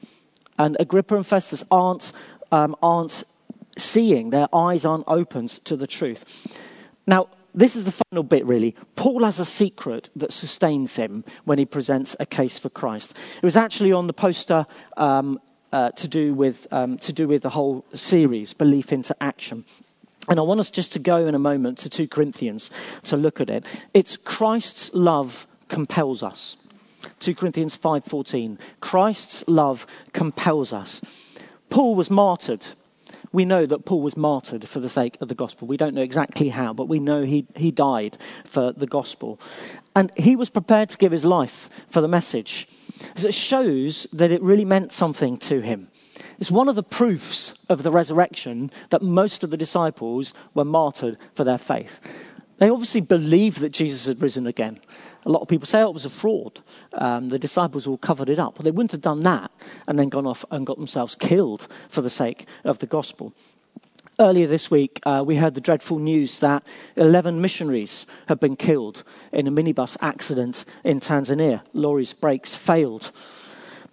And 0.59 0.77
Agrippa 0.79 1.15
and 1.15 1.25
Festus 1.25 1.63
aren't, 1.71 2.13
um, 2.51 2.75
aren't 2.83 3.23
seeing, 3.77 4.29
their 4.29 4.53
eyes 4.53 4.85
aren't 4.85 5.05
opened 5.07 5.49
to 5.65 5.75
the 5.75 5.87
truth. 5.87 6.57
Now, 7.07 7.27
this 7.53 7.75
is 7.75 7.85
the 7.85 7.91
final 7.91 8.23
bit, 8.23 8.45
really. 8.45 8.75
Paul 8.95 9.23
has 9.23 9.39
a 9.39 9.45
secret 9.45 10.09
that 10.15 10.31
sustains 10.31 10.95
him 10.95 11.25
when 11.43 11.57
he 11.57 11.65
presents 11.65 12.15
a 12.19 12.25
case 12.25 12.57
for 12.57 12.69
Christ. 12.69 13.13
It 13.37 13.43
was 13.43 13.57
actually 13.57 13.91
on 13.91 14.07
the 14.07 14.13
poster 14.13 14.65
um, 14.97 15.39
uh, 15.73 15.91
to, 15.91 16.07
do 16.07 16.33
with, 16.33 16.67
um, 16.71 16.97
to 16.99 17.11
do 17.13 17.27
with 17.27 17.41
the 17.41 17.49
whole 17.49 17.85
series, 17.93 18.53
Belief 18.53 18.93
into 18.93 19.15
Action. 19.21 19.65
And 20.29 20.39
I 20.39 20.43
want 20.43 20.59
us 20.59 20.71
just 20.71 20.93
to 20.93 20.99
go 20.99 21.25
in 21.27 21.35
a 21.35 21.39
moment 21.39 21.79
to 21.79 21.89
2 21.89 22.07
Corinthians 22.07 22.69
to 23.03 23.17
look 23.17 23.41
at 23.41 23.49
it. 23.49 23.65
It's 23.93 24.15
Christ's 24.17 24.93
love 24.93 25.47
compels 25.67 26.23
us. 26.23 26.57
2 27.19 27.33
Corinthians 27.33 27.75
5:14. 27.75 28.59
Christ's 28.79 29.43
love 29.47 29.87
compels 30.13 30.71
us. 30.71 31.01
Paul 31.69 31.95
was 31.95 32.11
martyred 32.11 32.67
we 33.33 33.45
know 33.45 33.65
that 33.65 33.85
Paul 33.85 34.01
was 34.01 34.17
martyred 34.17 34.67
for 34.67 34.79
the 34.79 34.89
sake 34.89 35.17
of 35.21 35.27
the 35.27 35.35
gospel. 35.35 35.67
We 35.67 35.77
don't 35.77 35.95
know 35.95 36.01
exactly 36.01 36.49
how, 36.49 36.73
but 36.73 36.87
we 36.89 36.99
know 36.99 37.23
he, 37.23 37.47
he 37.55 37.71
died 37.71 38.17
for 38.45 38.71
the 38.73 38.87
gospel. 38.87 39.39
And 39.95 40.11
he 40.17 40.35
was 40.35 40.49
prepared 40.49 40.89
to 40.89 40.97
give 40.97 41.11
his 41.11 41.25
life 41.25 41.69
for 41.89 42.01
the 42.01 42.07
message. 42.07 42.67
So 43.15 43.27
it 43.27 43.33
shows 43.33 44.07
that 44.13 44.31
it 44.31 44.41
really 44.41 44.65
meant 44.65 44.91
something 44.91 45.37
to 45.37 45.61
him. 45.61 45.89
It's 46.39 46.51
one 46.51 46.69
of 46.69 46.75
the 46.75 46.83
proofs 46.83 47.53
of 47.69 47.83
the 47.83 47.91
resurrection 47.91 48.71
that 48.89 49.01
most 49.01 49.43
of 49.43 49.51
the 49.51 49.57
disciples 49.57 50.33
were 50.53 50.65
martyred 50.65 51.17
for 51.33 51.43
their 51.43 51.57
faith. 51.57 51.99
They 52.57 52.69
obviously 52.69 53.01
believed 53.01 53.59
that 53.61 53.71
Jesus 53.71 54.05
had 54.05 54.21
risen 54.21 54.45
again. 54.45 54.79
A 55.25 55.29
lot 55.29 55.41
of 55.41 55.47
people 55.47 55.67
say 55.67 55.81
oh, 55.81 55.89
it 55.89 55.93
was 55.93 56.05
a 56.05 56.09
fraud. 56.09 56.61
Um, 56.93 57.29
the 57.29 57.39
disciples 57.39 57.87
all 57.87 57.97
covered 57.97 58.29
it 58.29 58.39
up. 58.39 58.57
Well, 58.57 58.63
they 58.63 58.71
wouldn't 58.71 58.91
have 58.91 59.01
done 59.01 59.21
that 59.21 59.51
and 59.87 59.99
then 59.99 60.09
gone 60.09 60.25
off 60.25 60.43
and 60.51 60.65
got 60.65 60.77
themselves 60.77 61.15
killed 61.15 61.67
for 61.89 62.01
the 62.01 62.09
sake 62.09 62.47
of 62.63 62.79
the 62.79 62.87
gospel. 62.87 63.33
Earlier 64.19 64.47
this 64.47 64.69
week, 64.69 64.99
uh, 65.05 65.23
we 65.25 65.35
heard 65.35 65.55
the 65.55 65.61
dreadful 65.61 65.97
news 65.97 66.41
that 66.41 66.63
11 66.95 67.41
missionaries 67.41 68.05
have 68.27 68.39
been 68.39 68.55
killed 68.55 69.03
in 69.31 69.47
a 69.47 69.51
minibus 69.51 69.97
accident 70.01 70.65
in 70.83 70.99
Tanzania. 70.99 71.61
Lorry's 71.73 72.13
brakes 72.13 72.55
failed. 72.55 73.11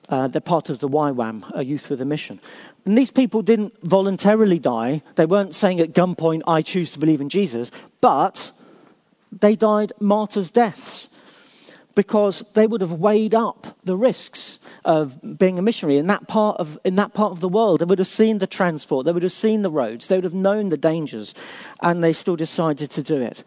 Uh, 0.08 0.28
they're 0.28 0.40
part 0.40 0.70
of 0.70 0.80
the 0.80 0.88
YWAM, 0.88 1.50
a 1.54 1.64
youth 1.64 1.88
with 1.88 2.00
a 2.00 2.04
mission. 2.04 2.40
And 2.84 2.96
these 2.96 3.10
people 3.10 3.42
didn't 3.42 3.74
voluntarily 3.82 4.58
die. 4.58 5.02
They 5.16 5.26
weren't 5.26 5.54
saying 5.54 5.80
at 5.80 5.92
gunpoint, 5.92 6.42
I 6.46 6.62
choose 6.62 6.90
to 6.92 6.98
believe 6.98 7.20
in 7.20 7.28
Jesus, 7.28 7.70
but 8.00 8.50
they 9.30 9.56
died 9.56 9.92
martyrs' 10.00 10.50
deaths 10.50 11.08
because 11.98 12.44
they 12.54 12.64
would 12.64 12.80
have 12.80 12.92
weighed 12.92 13.34
up 13.34 13.66
the 13.82 13.96
risks 13.96 14.60
of 14.84 15.36
being 15.36 15.58
a 15.58 15.62
missionary 15.62 15.98
in 15.98 16.06
that 16.06 16.28
part 16.28 16.56
of, 16.58 16.78
in 16.84 16.94
that 16.94 17.12
part 17.12 17.32
of 17.32 17.40
the 17.40 17.48
world. 17.48 17.80
They 17.80 17.86
would 17.86 17.98
have 17.98 18.06
seen 18.06 18.38
the 18.38 18.46
transport, 18.46 19.04
they 19.04 19.10
would 19.10 19.24
have 19.24 19.32
seen 19.32 19.62
the 19.62 19.70
roads, 19.70 20.06
they 20.06 20.16
would 20.16 20.22
have 20.22 20.32
known 20.32 20.68
the 20.68 20.76
dangers, 20.76 21.34
and 21.82 22.04
they 22.04 22.12
still 22.12 22.36
decided 22.36 22.92
to 22.92 23.02
do 23.02 23.16
it. 23.20 23.42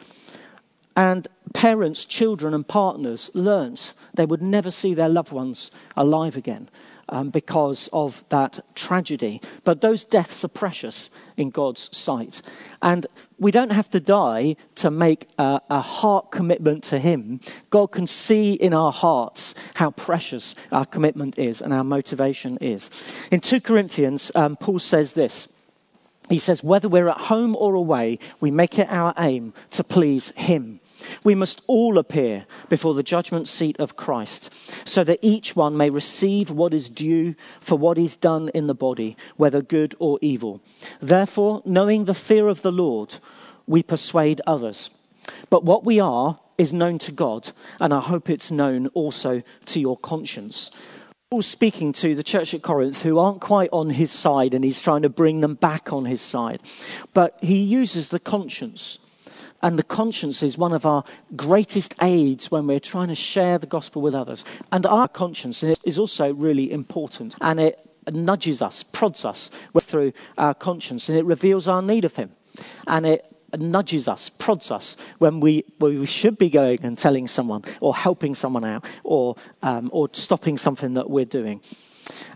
And 0.97 1.29
parents, 1.53 2.03
children, 2.03 2.53
and 2.53 2.67
partners 2.67 3.31
learnt 3.33 3.93
they 4.15 4.25
would 4.25 4.41
never 4.41 4.69
see 4.69 4.93
their 4.93 5.07
loved 5.07 5.31
ones 5.31 5.71
alive 5.95 6.35
again 6.35 6.67
um, 7.11 7.29
because 7.29 7.89
of 7.93 8.25
that 8.29 8.63
tragedy. 8.75 9.41
But 9.63 9.81
those 9.81 10.03
deaths 10.03 10.43
are 10.43 10.49
precious 10.49 11.09
in 11.37 11.49
God's 11.49 11.95
sight. 11.95 12.41
And 12.81 13.05
we 13.37 13.51
don't 13.51 13.71
have 13.71 13.89
to 13.91 13.99
die 13.99 14.55
to 14.75 14.91
make 14.91 15.27
a, 15.37 15.61
a, 15.69 15.81
heart 15.81 16.31
commitment 16.31 16.83
to 16.85 16.99
Him. 16.99 17.39
God 17.69 17.87
can 17.87 18.07
see 18.07 18.53
in 18.53 18.73
our 18.73 18.91
hearts 18.91 19.55
how 19.75 19.91
precious 19.91 20.55
our 20.71 20.85
commitment 20.85 21.37
is 21.39 21.61
and 21.61 21.73
our 21.73 21.83
motivation 21.83 22.57
is. 22.57 22.89
In 23.31 23.39
2 23.39 23.61
Corinthians, 23.61 24.31
um, 24.35 24.55
Paul 24.55 24.79
says 24.79 25.13
this. 25.13 25.47
He 26.29 26.39
says, 26.39 26.63
whether 26.63 26.87
we're 26.87 27.09
at 27.09 27.17
home 27.17 27.55
or 27.55 27.75
away, 27.75 28.19
we 28.39 28.51
make 28.51 28.79
it 28.79 28.87
our 28.89 29.13
aim 29.17 29.53
to 29.71 29.83
please 29.83 30.31
Him. 30.35 30.80
We 31.23 31.35
must 31.35 31.61
all 31.67 31.97
appear 31.97 32.45
before 32.69 32.93
the 32.93 33.03
judgment 33.03 33.47
seat 33.47 33.79
of 33.79 33.95
Christ, 33.95 34.53
so 34.87 35.03
that 35.03 35.19
each 35.21 35.55
one 35.55 35.77
may 35.77 35.89
receive 35.89 36.51
what 36.51 36.73
is 36.73 36.89
due 36.89 37.35
for 37.59 37.77
what 37.77 37.97
is 37.97 38.15
done 38.15 38.49
in 38.53 38.67
the 38.67 38.75
body, 38.75 39.17
whether 39.37 39.61
good 39.61 39.95
or 39.99 40.19
evil. 40.21 40.61
Therefore, 40.99 41.61
knowing 41.65 42.05
the 42.05 42.13
fear 42.13 42.47
of 42.47 42.61
the 42.61 42.71
Lord, 42.71 43.15
we 43.67 43.83
persuade 43.83 44.41
others. 44.45 44.89
But 45.49 45.63
what 45.63 45.85
we 45.85 45.99
are 45.99 46.39
is 46.57 46.73
known 46.73 46.99
to 46.99 47.11
God, 47.11 47.51
and 47.79 47.93
I 47.93 47.99
hope 47.99 48.29
it's 48.29 48.51
known 48.51 48.87
also 48.87 49.41
to 49.65 49.79
your 49.79 49.97
conscience. 49.97 50.71
Paul's 51.29 51.47
speaking 51.47 51.93
to 51.93 52.13
the 52.13 52.23
church 52.23 52.53
at 52.53 52.61
Corinth 52.61 53.03
who 53.03 53.17
aren't 53.17 53.39
quite 53.39 53.69
on 53.71 53.89
his 53.89 54.11
side, 54.11 54.53
and 54.53 54.65
he's 54.65 54.81
trying 54.81 55.03
to 55.03 55.09
bring 55.09 55.41
them 55.41 55.55
back 55.55 55.93
on 55.93 56.05
his 56.05 56.21
side. 56.21 56.61
But 57.13 57.37
he 57.41 57.61
uses 57.61 58.09
the 58.09 58.19
conscience. 58.19 58.99
And 59.61 59.77
the 59.77 59.83
conscience 59.83 60.43
is 60.43 60.57
one 60.57 60.73
of 60.73 60.85
our 60.85 61.03
greatest 61.35 61.95
aids 62.01 62.49
when 62.49 62.67
we're 62.67 62.79
trying 62.79 63.09
to 63.09 63.15
share 63.15 63.57
the 63.57 63.67
gospel 63.67 64.01
with 64.01 64.15
others. 64.15 64.43
And 64.71 64.85
our 64.85 65.07
conscience 65.07 65.63
is 65.63 65.99
also 65.99 66.33
really 66.33 66.71
important. 66.71 67.35
And 67.41 67.59
it 67.59 67.79
nudges 68.11 68.61
us, 68.61 68.83
prods 68.83 69.25
us 69.25 69.51
through 69.79 70.13
our 70.37 70.53
conscience, 70.53 71.09
and 71.09 71.17
it 71.17 71.25
reveals 71.25 71.67
our 71.67 71.81
need 71.81 72.05
of 72.05 72.15
Him. 72.15 72.31
And 72.87 73.05
it 73.05 73.30
nudges 73.57 74.07
us, 74.07 74.29
prods 74.29 74.71
us 74.71 74.97
when 75.19 75.39
we, 75.39 75.63
when 75.79 75.99
we 75.99 76.05
should 76.05 76.37
be 76.37 76.49
going 76.49 76.79
and 76.83 76.97
telling 76.97 77.27
someone 77.27 77.63
or 77.79 77.95
helping 77.95 78.35
someone 78.35 78.63
out 78.63 78.85
or, 79.03 79.35
um, 79.61 79.89
or 79.93 80.09
stopping 80.13 80.57
something 80.57 80.93
that 80.93 81.09
we're 81.09 81.25
doing. 81.25 81.61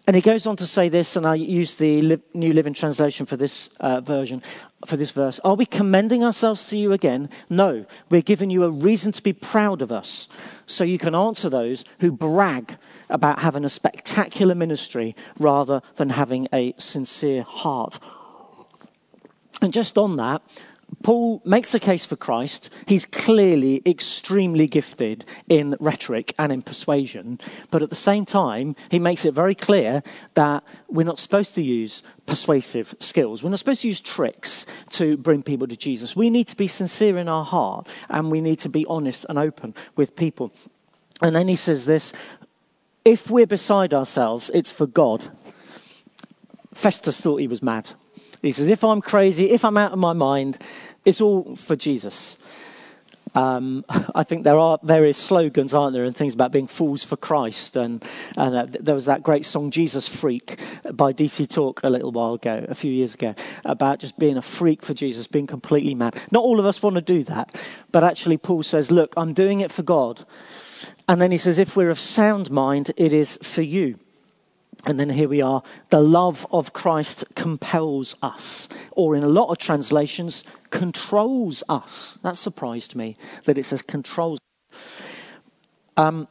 And 0.08 0.16
he 0.16 0.22
goes 0.22 0.46
on 0.46 0.56
to 0.58 0.68
say 0.68 0.90
this, 0.90 1.16
and 1.16 1.26
I 1.26 1.36
use 1.36 1.76
the 1.76 2.20
New 2.34 2.54
Living 2.54 2.74
Translation 2.74 3.26
for 3.26 3.36
this 3.36 3.70
uh, 3.80 4.02
version, 4.02 4.44
for 4.86 4.98
this 4.98 5.12
verse. 5.12 5.40
Are 5.40 5.56
we 5.56 5.66
commending 5.66 6.24
ourselves 6.24 6.66
to 6.70 6.78
you 6.78 6.94
again? 6.94 7.30
No, 7.50 7.86
we're 8.10 8.22
giving 8.22 8.52
you 8.52 8.64
a 8.64 8.70
reason 8.70 9.12
to 9.14 9.24
be 9.24 9.34
proud 9.34 9.82
of 9.82 9.92
us, 9.92 10.28
so 10.68 10.84
you 10.84 11.00
can 11.00 11.16
answer 11.16 11.50
those 11.50 11.84
who 12.00 12.12
brag 12.12 12.78
about 13.10 13.40
having 13.40 13.66
a 13.66 13.70
spectacular 13.70 14.54
ministry 14.54 15.16
rather 15.40 15.82
than 15.96 16.10
having 16.10 16.48
a 16.54 16.76
sincere 16.78 17.42
heart. 17.42 18.00
And 19.62 19.74
just 19.74 19.98
on 19.98 20.18
that, 20.18 20.44
Paul 21.06 21.40
makes 21.46 21.76
a 21.76 21.80
case 21.80 22.04
for 22.04 22.16
Christ. 22.16 22.72
He's 22.88 23.06
clearly 23.06 23.80
extremely 23.86 24.66
gifted 24.66 25.24
in 25.48 25.78
rhetoric 25.80 26.34
and 26.40 26.52
in 26.52 26.64
persuasion, 26.64 27.40
but 27.70 27.84
at 27.84 27.92
the 27.92 27.96
same 27.96 28.26
time, 28.26 28.76
he 28.90 28.98
makes 28.98 29.24
it 29.24 29.32
very 29.32 29.54
clear 29.54 30.02
that 30.34 30.64
we're 30.88 31.04
not 31.04 31.20
supposed 31.20 31.54
to 31.54 31.62
use 31.62 32.02
persuasive 32.26 32.96
skills. 33.00 33.44
We're 33.44 33.52
not 33.52 33.60
supposed 33.60 33.84
to 33.84 33.88
use 33.88 34.02
tricks 34.02 34.66
to 34.94 35.16
bring 35.16 35.44
people 35.44 35.68
to 35.68 35.78
Jesus. 35.78 36.16
We 36.16 36.32
need 36.32 36.48
to 36.48 36.56
be 36.56 36.66
sincere 36.66 37.20
in 37.20 37.30
our 37.30 37.46
heart 37.46 37.88
and 38.10 38.32
we 38.32 38.42
need 38.42 38.58
to 38.62 38.70
be 38.70 38.84
honest 38.90 39.28
and 39.30 39.38
open 39.38 39.76
with 39.96 40.16
people. 40.16 40.52
And 41.22 41.36
then 41.36 41.48
he 41.48 41.56
says 41.56 41.86
this 41.86 42.14
if 43.06 43.30
we're 43.30 43.46
beside 43.46 43.94
ourselves, 43.94 44.50
it's 44.56 44.72
for 44.72 44.88
God. 44.88 45.30
Festus 46.76 47.20
thought 47.22 47.38
he 47.38 47.48
was 47.48 47.64
mad. 47.64 47.90
He 48.42 48.52
says, 48.52 48.68
if 48.68 48.84
I'm 48.84 49.02
crazy, 49.02 49.50
if 49.50 49.66
I'm 49.66 49.78
out 49.78 49.94
of 49.94 49.98
my 49.98 50.14
mind, 50.14 50.60
it's 51.06 51.22
all 51.22 51.56
for 51.56 51.76
Jesus. 51.76 52.38
Um, 53.34 53.84
I 54.16 54.24
think 54.24 54.44
there 54.44 54.60
are 54.60 54.78
various 54.84 55.18
slogans, 55.18 55.74
aren't 55.74 55.94
there, 55.94 56.04
and 56.04 56.16
things 56.16 56.34
about 56.34 56.52
being 56.52 56.68
fools 56.68 57.04
for 57.04 57.16
Christ. 57.16 57.78
And, 57.78 58.04
and 58.38 58.56
uh, 58.56 58.66
there 58.70 58.94
was 58.94 59.06
that 59.06 59.24
great 59.24 59.46
song, 59.46 59.72
Jesus 59.72 60.08
Freak, 60.08 60.60
by 60.94 61.14
DC 61.14 61.50
Talk 61.50 61.82
a 61.84 61.90
little 61.90 62.12
while 62.12 62.34
ago, 62.34 62.66
a 62.68 62.76
few 62.76 62.92
years 62.92 63.14
ago, 63.14 63.34
about 63.64 64.00
just 64.00 64.20
being 64.20 64.38
a 64.38 64.42
freak 64.42 64.84
for 64.84 64.94
Jesus, 64.94 65.28
being 65.28 65.48
completely 65.48 65.96
mad. 65.96 66.22
Not 66.30 66.44
all 66.44 66.60
of 66.60 66.66
us 66.66 66.84
want 66.84 66.98
to 66.98 67.02
do 67.02 67.24
that, 67.24 67.56
but 67.92 68.04
actually, 68.04 68.38
Paul 68.38 68.64
says, 68.64 68.92
Look, 68.92 69.14
I'm 69.16 69.34
doing 69.34 69.62
it 69.62 69.72
for 69.72 69.82
God. 69.82 70.26
And 71.08 71.22
then 71.22 71.32
he 71.32 71.38
says, 71.38 71.58
If 71.58 71.76
we're 71.76 71.90
of 71.90 72.00
sound 72.00 72.52
mind, 72.52 72.92
it 72.98 73.14
is 73.14 73.40
for 73.42 73.62
you. 73.62 73.98
And 74.86 75.00
then 75.00 75.10
here 75.10 75.28
we 75.28 75.42
are. 75.42 75.64
The 75.90 76.02
love 76.02 76.46
of 76.52 76.74
Christ 76.74 77.24
compels 77.36 78.16
us, 78.22 78.68
or 78.92 79.16
in 79.16 79.24
a 79.24 79.30
lot 79.30 79.50
of 79.50 79.58
translations, 79.58 80.44
controls 80.70 81.64
us. 81.68 82.20
That 82.22 82.38
surprised 82.38 82.96
me 82.96 83.18
that 83.46 83.58
it 83.58 83.66
says 83.66 83.82
controls. 83.82 84.38
Um, 85.98 86.28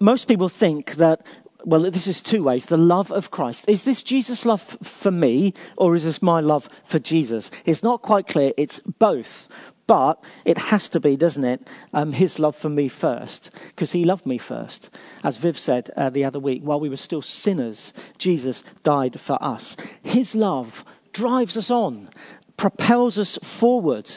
most 0.00 0.26
people 0.26 0.48
think 0.48 0.94
that, 0.96 1.24
well, 1.64 1.90
this 1.90 2.06
is 2.06 2.20
two 2.20 2.42
ways 2.42 2.66
the 2.66 2.76
love 2.76 3.12
of 3.12 3.30
Christ. 3.30 3.68
Is 3.68 3.84
this 3.84 4.02
Jesus' 4.02 4.46
love 4.46 4.62
for 4.62 5.10
me, 5.10 5.54
or 5.76 5.94
is 5.94 6.04
this 6.04 6.22
my 6.22 6.40
love 6.40 6.68
for 6.84 6.98
Jesus? 6.98 7.50
It's 7.64 7.82
not 7.82 8.02
quite 8.02 8.26
clear. 8.26 8.52
It's 8.56 8.80
both. 8.80 9.48
But 9.90 10.22
it 10.44 10.56
has 10.56 10.88
to 10.90 11.00
be, 11.00 11.16
doesn't 11.16 11.42
it, 11.42 11.68
um, 11.92 12.12
his 12.12 12.38
love 12.38 12.54
for 12.54 12.68
me 12.68 12.86
first, 12.86 13.50
because 13.70 13.90
he 13.90 14.04
loved 14.04 14.24
me 14.24 14.38
first. 14.38 14.88
As 15.24 15.36
Viv 15.36 15.58
said 15.58 15.90
uh, 15.96 16.10
the 16.10 16.24
other 16.24 16.38
week, 16.38 16.62
while 16.62 16.78
we 16.78 16.88
were 16.88 16.94
still 16.94 17.22
sinners, 17.22 17.92
Jesus 18.16 18.62
died 18.84 19.18
for 19.18 19.36
us. 19.42 19.76
His 20.00 20.36
love 20.36 20.84
drives 21.12 21.56
us 21.56 21.72
on, 21.72 22.08
propels 22.56 23.18
us 23.18 23.36
forward. 23.42 24.08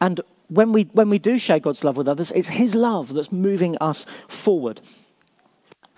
And 0.00 0.22
when 0.48 0.72
we, 0.72 0.84
when 0.84 1.10
we 1.10 1.18
do 1.18 1.36
share 1.36 1.60
God's 1.60 1.84
love 1.84 1.98
with 1.98 2.08
others, 2.08 2.32
it's 2.34 2.48
his 2.48 2.74
love 2.74 3.12
that's 3.12 3.30
moving 3.30 3.76
us 3.78 4.06
forward. 4.26 4.80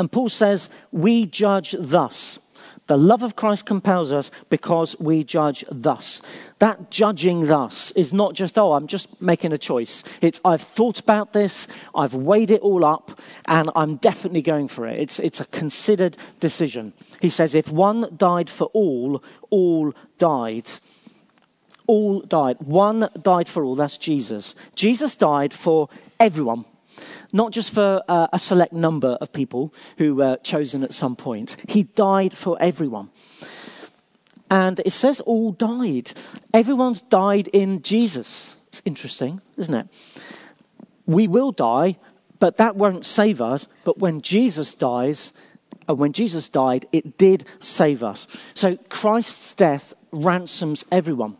And 0.00 0.10
Paul 0.10 0.30
says, 0.30 0.68
We 0.90 1.26
judge 1.26 1.76
thus. 1.78 2.40
The 2.88 2.98
love 2.98 3.22
of 3.22 3.36
Christ 3.36 3.64
compels 3.64 4.12
us 4.12 4.30
because 4.50 4.98
we 4.98 5.22
judge 5.22 5.64
thus. 5.70 6.20
That 6.58 6.90
judging 6.90 7.46
thus 7.46 7.92
is 7.92 8.12
not 8.12 8.34
just, 8.34 8.58
oh, 8.58 8.72
I'm 8.72 8.88
just 8.88 9.20
making 9.20 9.52
a 9.52 9.58
choice. 9.58 10.02
It's, 10.20 10.40
I've 10.44 10.62
thought 10.62 10.98
about 10.98 11.32
this, 11.32 11.68
I've 11.94 12.14
weighed 12.14 12.50
it 12.50 12.60
all 12.60 12.84
up, 12.84 13.20
and 13.46 13.70
I'm 13.76 13.96
definitely 13.96 14.42
going 14.42 14.66
for 14.66 14.86
it. 14.86 14.98
It's, 14.98 15.18
it's 15.20 15.40
a 15.40 15.46
considered 15.46 16.16
decision. 16.40 16.92
He 17.20 17.30
says, 17.30 17.54
if 17.54 17.70
one 17.70 18.14
died 18.16 18.50
for 18.50 18.66
all, 18.74 19.22
all 19.50 19.94
died. 20.18 20.68
All 21.86 22.20
died. 22.20 22.56
One 22.60 23.08
died 23.20 23.48
for 23.48 23.64
all. 23.64 23.76
That's 23.76 23.98
Jesus. 23.98 24.54
Jesus 24.74 25.14
died 25.14 25.54
for 25.54 25.88
everyone 26.18 26.64
not 27.32 27.50
just 27.50 27.72
for 27.72 28.02
uh, 28.08 28.28
a 28.32 28.38
select 28.38 28.72
number 28.72 29.16
of 29.20 29.32
people 29.32 29.72
who 29.98 30.14
were 30.14 30.36
chosen 30.42 30.84
at 30.84 30.92
some 30.92 31.16
point. 31.16 31.56
He 31.68 31.84
died 31.84 32.36
for 32.36 32.56
everyone. 32.60 33.10
And 34.50 34.80
it 34.84 34.92
says 34.92 35.20
all 35.20 35.52
died. 35.52 36.12
Everyone's 36.52 37.00
died 37.00 37.48
in 37.48 37.80
Jesus. 37.80 38.56
It's 38.68 38.82
interesting, 38.84 39.40
isn't 39.56 39.74
it? 39.74 39.88
We 41.06 41.26
will 41.26 41.52
die, 41.52 41.96
but 42.38 42.58
that 42.58 42.76
won't 42.76 43.06
save 43.06 43.40
us. 43.40 43.66
But 43.84 43.98
when 43.98 44.20
Jesus 44.20 44.74
dies, 44.74 45.32
and 45.88 45.98
when 45.98 46.12
Jesus 46.12 46.48
died, 46.48 46.86
it 46.92 47.16
did 47.18 47.44
save 47.60 48.02
us. 48.02 48.26
So 48.54 48.76
Christ's 48.88 49.54
death 49.54 49.94
ransoms 50.12 50.84
everyone. 50.92 51.38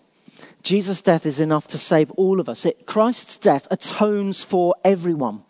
Jesus' 0.63 1.03
death 1.03 1.27
is 1.27 1.41
enough 1.41 1.67
to 1.69 1.79
save 1.79 2.11
all 2.13 2.41
of 2.41 2.49
us. 2.49 2.65
It, 2.65 2.87
Christ's 2.87 3.37
death 3.37 3.67
atones 3.71 4.45
for 4.45 4.75
everyone. 4.85 5.45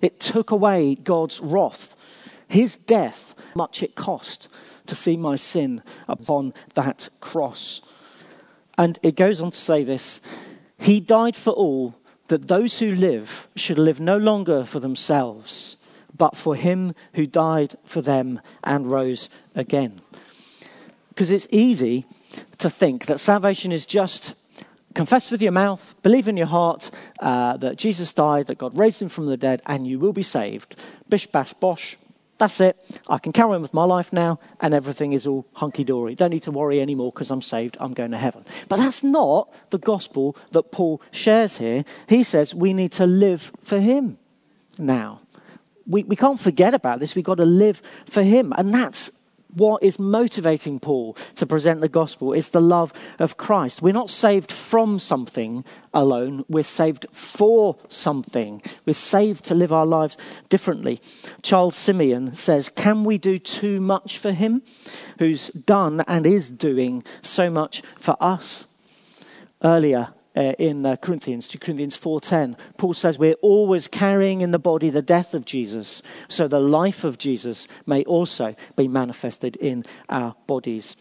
It 0.00 0.20
took 0.20 0.50
away 0.50 0.94
God's 0.96 1.40
wrath. 1.40 1.96
His 2.48 2.76
death, 2.76 3.34
much 3.54 3.82
it 3.82 3.94
cost 3.94 4.48
to 4.86 4.94
see 4.94 5.16
my 5.16 5.36
sin 5.36 5.82
upon 6.08 6.54
that 6.74 7.08
cross. 7.20 7.82
And 8.78 8.98
it 9.02 9.16
goes 9.16 9.40
on 9.40 9.50
to 9.50 9.56
say 9.56 9.84
this 9.84 10.20
He 10.78 11.00
died 11.00 11.36
for 11.36 11.52
all, 11.52 11.94
that 12.28 12.48
those 12.48 12.78
who 12.78 12.94
live 12.94 13.48
should 13.56 13.78
live 13.78 14.00
no 14.00 14.16
longer 14.16 14.64
for 14.64 14.80
themselves, 14.80 15.76
but 16.16 16.36
for 16.36 16.54
Him 16.54 16.94
who 17.14 17.26
died 17.26 17.76
for 17.84 18.02
them 18.02 18.40
and 18.64 18.90
rose 18.90 19.28
again. 19.54 20.00
Because 21.08 21.30
it's 21.30 21.46
easy 21.50 22.04
to 22.58 22.68
think 22.68 23.06
that 23.06 23.20
salvation 23.20 23.72
is 23.72 23.86
just 23.86 24.34
confess 24.96 25.30
with 25.30 25.42
your 25.42 25.52
mouth, 25.52 25.94
believe 26.02 26.26
in 26.26 26.36
your 26.36 26.46
heart 26.46 26.90
uh, 27.20 27.56
that 27.58 27.76
Jesus 27.76 28.12
died, 28.12 28.46
that 28.46 28.58
God 28.58 28.76
raised 28.76 29.00
him 29.00 29.08
from 29.08 29.26
the 29.26 29.36
dead, 29.36 29.62
and 29.66 29.86
you 29.86 29.98
will 29.98 30.12
be 30.12 30.22
saved. 30.22 30.74
Bish, 31.08 31.26
bash, 31.26 31.52
bosh. 31.52 31.96
That's 32.38 32.60
it. 32.60 32.76
I 33.08 33.18
can 33.18 33.32
carry 33.32 33.54
on 33.54 33.62
with 33.62 33.72
my 33.72 33.84
life 33.84 34.12
now, 34.12 34.40
and 34.60 34.74
everything 34.74 35.12
is 35.12 35.26
all 35.26 35.46
hunky 35.52 35.84
dory. 35.84 36.14
Don't 36.14 36.30
need 36.30 36.42
to 36.42 36.50
worry 36.50 36.80
anymore 36.80 37.12
because 37.12 37.30
I'm 37.30 37.42
saved. 37.42 37.76
I'm 37.80 37.94
going 37.94 38.10
to 38.10 38.18
heaven. 38.18 38.44
But 38.68 38.78
that's 38.78 39.02
not 39.02 39.52
the 39.70 39.78
gospel 39.78 40.36
that 40.52 40.72
Paul 40.72 41.00
shares 41.12 41.56
here. 41.58 41.84
He 42.08 42.22
says 42.24 42.54
we 42.54 42.72
need 42.72 42.92
to 42.92 43.06
live 43.06 43.52
for 43.62 43.78
him 43.78 44.18
now. 44.78 45.20
We, 45.86 46.02
we 46.02 46.16
can't 46.16 46.40
forget 46.40 46.74
about 46.74 46.98
this. 46.98 47.14
We've 47.14 47.24
got 47.24 47.36
to 47.36 47.46
live 47.46 47.80
for 48.06 48.22
him. 48.22 48.52
And 48.56 48.74
that's 48.74 49.10
what 49.56 49.82
is 49.82 49.98
motivating 49.98 50.78
Paul 50.78 51.16
to 51.34 51.46
present 51.46 51.80
the 51.80 51.88
gospel 51.88 52.32
is 52.32 52.50
the 52.50 52.60
love 52.60 52.92
of 53.18 53.36
Christ. 53.36 53.82
We're 53.82 53.92
not 53.92 54.10
saved 54.10 54.52
from 54.52 54.98
something 54.98 55.64
alone, 55.92 56.44
we're 56.48 56.62
saved 56.62 57.06
for 57.10 57.76
something. 57.88 58.62
We're 58.84 58.92
saved 58.92 59.44
to 59.46 59.54
live 59.54 59.72
our 59.72 59.86
lives 59.86 60.18
differently. 60.48 61.00
Charles 61.42 61.74
Simeon 61.74 62.34
says, 62.34 62.68
Can 62.68 63.04
we 63.04 63.16
do 63.18 63.38
too 63.38 63.80
much 63.80 64.18
for 64.18 64.32
him 64.32 64.62
who's 65.18 65.48
done 65.48 66.04
and 66.06 66.26
is 66.26 66.52
doing 66.52 67.02
so 67.22 67.50
much 67.50 67.82
for 67.98 68.16
us? 68.20 68.66
Earlier 69.64 70.08
uh, 70.36 70.52
in 70.58 70.84
uh, 70.84 70.96
Corinthians, 70.96 71.48
2 71.48 71.58
Corinthians 71.58 71.96
4.10. 71.98 72.58
Paul 72.76 72.94
says 72.94 73.18
we're 73.18 73.34
always 73.34 73.88
carrying 73.88 74.40
in 74.40 74.50
the 74.50 74.58
body 74.58 74.90
the 74.90 75.02
death 75.02 75.34
of 75.34 75.44
Jesus, 75.44 76.02
so 76.28 76.46
the 76.46 76.60
life 76.60 77.04
of 77.04 77.18
Jesus 77.18 77.66
may 77.86 78.04
also 78.04 78.54
be 78.76 78.88
manifested 78.88 79.56
in 79.56 79.84
our 80.08 80.34
bodies. 80.46 80.96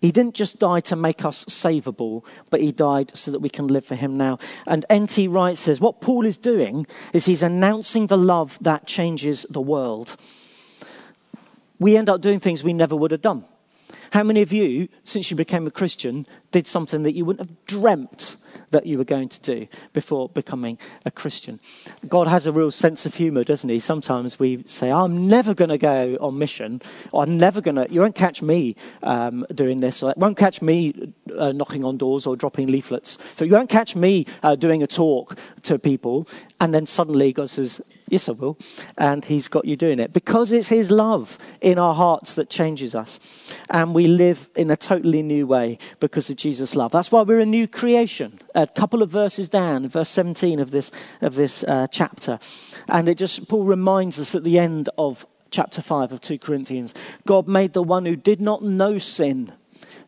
He 0.00 0.12
didn't 0.12 0.34
just 0.34 0.58
die 0.58 0.80
to 0.80 0.96
make 0.96 1.24
us 1.24 1.46
savable, 1.46 2.24
but 2.50 2.60
he 2.60 2.72
died 2.72 3.16
so 3.16 3.30
that 3.30 3.38
we 3.38 3.48
can 3.48 3.68
live 3.68 3.86
for 3.86 3.94
him 3.94 4.18
now. 4.18 4.38
And 4.66 4.84
N.T. 4.90 5.28
Wright 5.28 5.56
says 5.56 5.80
what 5.80 6.02
Paul 6.02 6.26
is 6.26 6.36
doing 6.36 6.86
is 7.14 7.24
he's 7.24 7.42
announcing 7.42 8.08
the 8.08 8.18
love 8.18 8.58
that 8.60 8.86
changes 8.86 9.46
the 9.48 9.62
world. 9.62 10.16
We 11.78 11.96
end 11.96 12.10
up 12.10 12.20
doing 12.20 12.38
things 12.38 12.62
we 12.62 12.74
never 12.74 12.94
would 12.94 13.12
have 13.12 13.22
done. 13.22 13.44
How 14.14 14.22
many 14.22 14.42
of 14.42 14.52
you, 14.52 14.86
since 15.02 15.28
you 15.32 15.36
became 15.36 15.66
a 15.66 15.72
Christian, 15.72 16.24
did 16.52 16.68
something 16.68 17.02
that 17.02 17.16
you 17.16 17.24
wouldn't 17.24 17.48
have 17.48 17.66
dreamt 17.66 18.36
that 18.70 18.86
you 18.86 18.96
were 18.96 19.02
going 19.02 19.28
to 19.28 19.40
do 19.40 19.66
before 19.92 20.28
becoming 20.28 20.78
a 21.04 21.10
Christian? 21.10 21.58
God 22.06 22.28
has 22.28 22.46
a 22.46 22.52
real 22.52 22.70
sense 22.70 23.06
of 23.06 23.16
humor, 23.16 23.42
doesn't 23.42 23.68
he? 23.68 23.80
Sometimes 23.80 24.38
we 24.38 24.62
say, 24.66 24.92
I'm 24.92 25.26
never 25.26 25.52
going 25.52 25.70
to 25.70 25.78
go 25.78 26.16
on 26.20 26.38
mission, 26.38 26.80
or 27.10 27.24
I'm 27.24 27.36
never 27.36 27.60
going 27.60 27.74
to, 27.74 27.92
you 27.92 28.02
won't 28.02 28.14
catch 28.14 28.40
me 28.40 28.76
um, 29.02 29.44
doing 29.52 29.80
this, 29.80 30.00
or 30.00 30.14
won't 30.16 30.36
catch 30.36 30.62
me 30.62 31.12
uh, 31.36 31.50
knocking 31.50 31.84
on 31.84 31.96
doors 31.96 32.24
or 32.24 32.36
dropping 32.36 32.68
leaflets. 32.68 33.18
So 33.34 33.44
you 33.44 33.50
won't 33.50 33.68
catch 33.68 33.96
me 33.96 34.26
uh, 34.44 34.54
doing 34.54 34.84
a 34.84 34.86
talk 34.86 35.36
to 35.62 35.76
people. 35.76 36.28
And 36.60 36.72
then 36.72 36.86
suddenly 36.86 37.32
God 37.32 37.50
says, 37.50 37.80
Yes, 38.08 38.28
I 38.28 38.32
will. 38.32 38.58
And 38.98 39.24
He's 39.24 39.48
got 39.48 39.64
you 39.64 39.76
doing 39.76 39.98
it 39.98 40.12
because 40.12 40.52
it's 40.52 40.68
His 40.68 40.90
love 40.90 41.38
in 41.60 41.78
our 41.78 41.94
hearts 41.94 42.34
that 42.34 42.50
changes 42.50 42.94
us. 42.94 43.18
And 43.70 43.94
we 43.94 44.06
live 44.06 44.50
in 44.54 44.70
a 44.70 44.76
totally 44.76 45.22
new 45.22 45.46
way 45.46 45.78
because 46.00 46.28
of 46.28 46.36
Jesus' 46.36 46.76
love. 46.76 46.92
That's 46.92 47.10
why 47.10 47.22
we're 47.22 47.40
a 47.40 47.46
new 47.46 47.66
creation. 47.66 48.40
A 48.54 48.66
couple 48.66 49.02
of 49.02 49.10
verses 49.10 49.48
down, 49.48 49.88
verse 49.88 50.10
17 50.10 50.60
of 50.60 50.70
this, 50.70 50.92
of 51.22 51.34
this 51.34 51.64
uh, 51.64 51.86
chapter. 51.90 52.38
And 52.88 53.08
it 53.08 53.16
just, 53.16 53.48
Paul 53.48 53.64
reminds 53.64 54.18
us 54.18 54.34
at 54.34 54.44
the 54.44 54.58
end 54.58 54.90
of 54.98 55.26
chapter 55.50 55.80
5 55.80 56.10
of 56.10 56.20
2 56.20 56.38
Corinthians 56.38 56.94
God 57.26 57.46
made 57.46 57.74
the 57.74 57.82
one 57.82 58.04
who 58.04 58.16
did 58.16 58.40
not 58.40 58.64
know 58.64 58.98
sin 58.98 59.52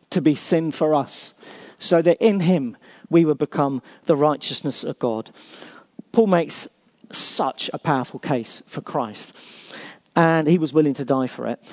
to 0.09 0.21
be 0.21 0.35
sin 0.35 0.71
for 0.71 0.93
us, 0.93 1.33
so 1.79 2.01
that 2.01 2.17
in 2.23 2.41
Him 2.41 2.77
we 3.09 3.25
would 3.25 3.37
become 3.37 3.81
the 4.05 4.15
righteousness 4.15 4.83
of 4.83 4.99
God. 4.99 5.31
Paul 6.11 6.27
makes 6.27 6.67
such 7.11 7.69
a 7.73 7.79
powerful 7.79 8.19
case 8.19 8.61
for 8.67 8.81
Christ. 8.81 9.33
And 10.15 10.47
he 10.47 10.57
was 10.57 10.73
willing 10.73 10.95
to 10.95 11.05
die 11.05 11.27
for 11.27 11.47
it. 11.47 11.63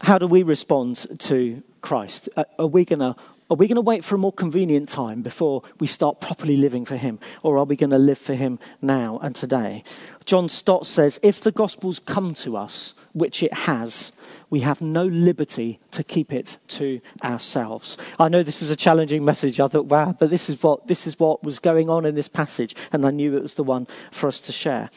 How 0.00 0.18
do 0.18 0.26
we 0.26 0.42
respond 0.42 1.06
to 1.18 1.62
Christ? 1.80 2.28
Uh, 2.36 2.44
are 2.58 2.66
we 2.66 2.84
going 2.84 3.00
to 3.00 3.16
are 3.50 3.56
we 3.56 3.66
going 3.66 3.76
to 3.76 3.80
wait 3.80 4.04
for 4.04 4.14
a 4.14 4.18
more 4.18 4.32
convenient 4.32 4.90
time 4.90 5.22
before 5.22 5.62
we 5.80 5.86
start 5.86 6.20
properly 6.20 6.58
living 6.58 6.84
for 6.84 6.96
Him? 6.96 7.18
Or 7.42 7.56
are 7.56 7.64
we 7.64 7.76
going 7.76 7.90
to 7.90 7.98
live 7.98 8.18
for 8.18 8.34
Him 8.34 8.58
now 8.82 9.18
and 9.22 9.34
today? 9.34 9.84
John 10.26 10.50
Stott 10.50 10.84
says 10.84 11.18
if 11.22 11.40
the 11.40 11.50
gospel's 11.50 11.98
come 11.98 12.34
to 12.34 12.58
us, 12.58 12.92
which 13.14 13.42
it 13.42 13.54
has, 13.54 14.12
we 14.50 14.60
have 14.60 14.80
no 14.80 15.04
liberty 15.04 15.80
to 15.90 16.02
keep 16.02 16.32
it 16.32 16.56
to 16.68 17.00
ourselves. 17.22 17.98
I 18.18 18.28
know 18.28 18.42
this 18.42 18.62
is 18.62 18.70
a 18.70 18.76
challenging 18.76 19.24
message. 19.24 19.60
I 19.60 19.68
thought, 19.68 19.86
wow, 19.86 20.14
but 20.18 20.30
this 20.30 20.48
is 20.48 20.62
what, 20.62 20.86
this 20.86 21.06
is 21.06 21.18
what 21.18 21.44
was 21.44 21.58
going 21.58 21.90
on 21.90 22.04
in 22.04 22.14
this 22.14 22.28
passage, 22.28 22.74
and 22.92 23.04
I 23.04 23.10
knew 23.10 23.36
it 23.36 23.42
was 23.42 23.54
the 23.54 23.64
one 23.64 23.86
for 24.10 24.28
us 24.28 24.40
to 24.42 24.52
share. 24.52 24.90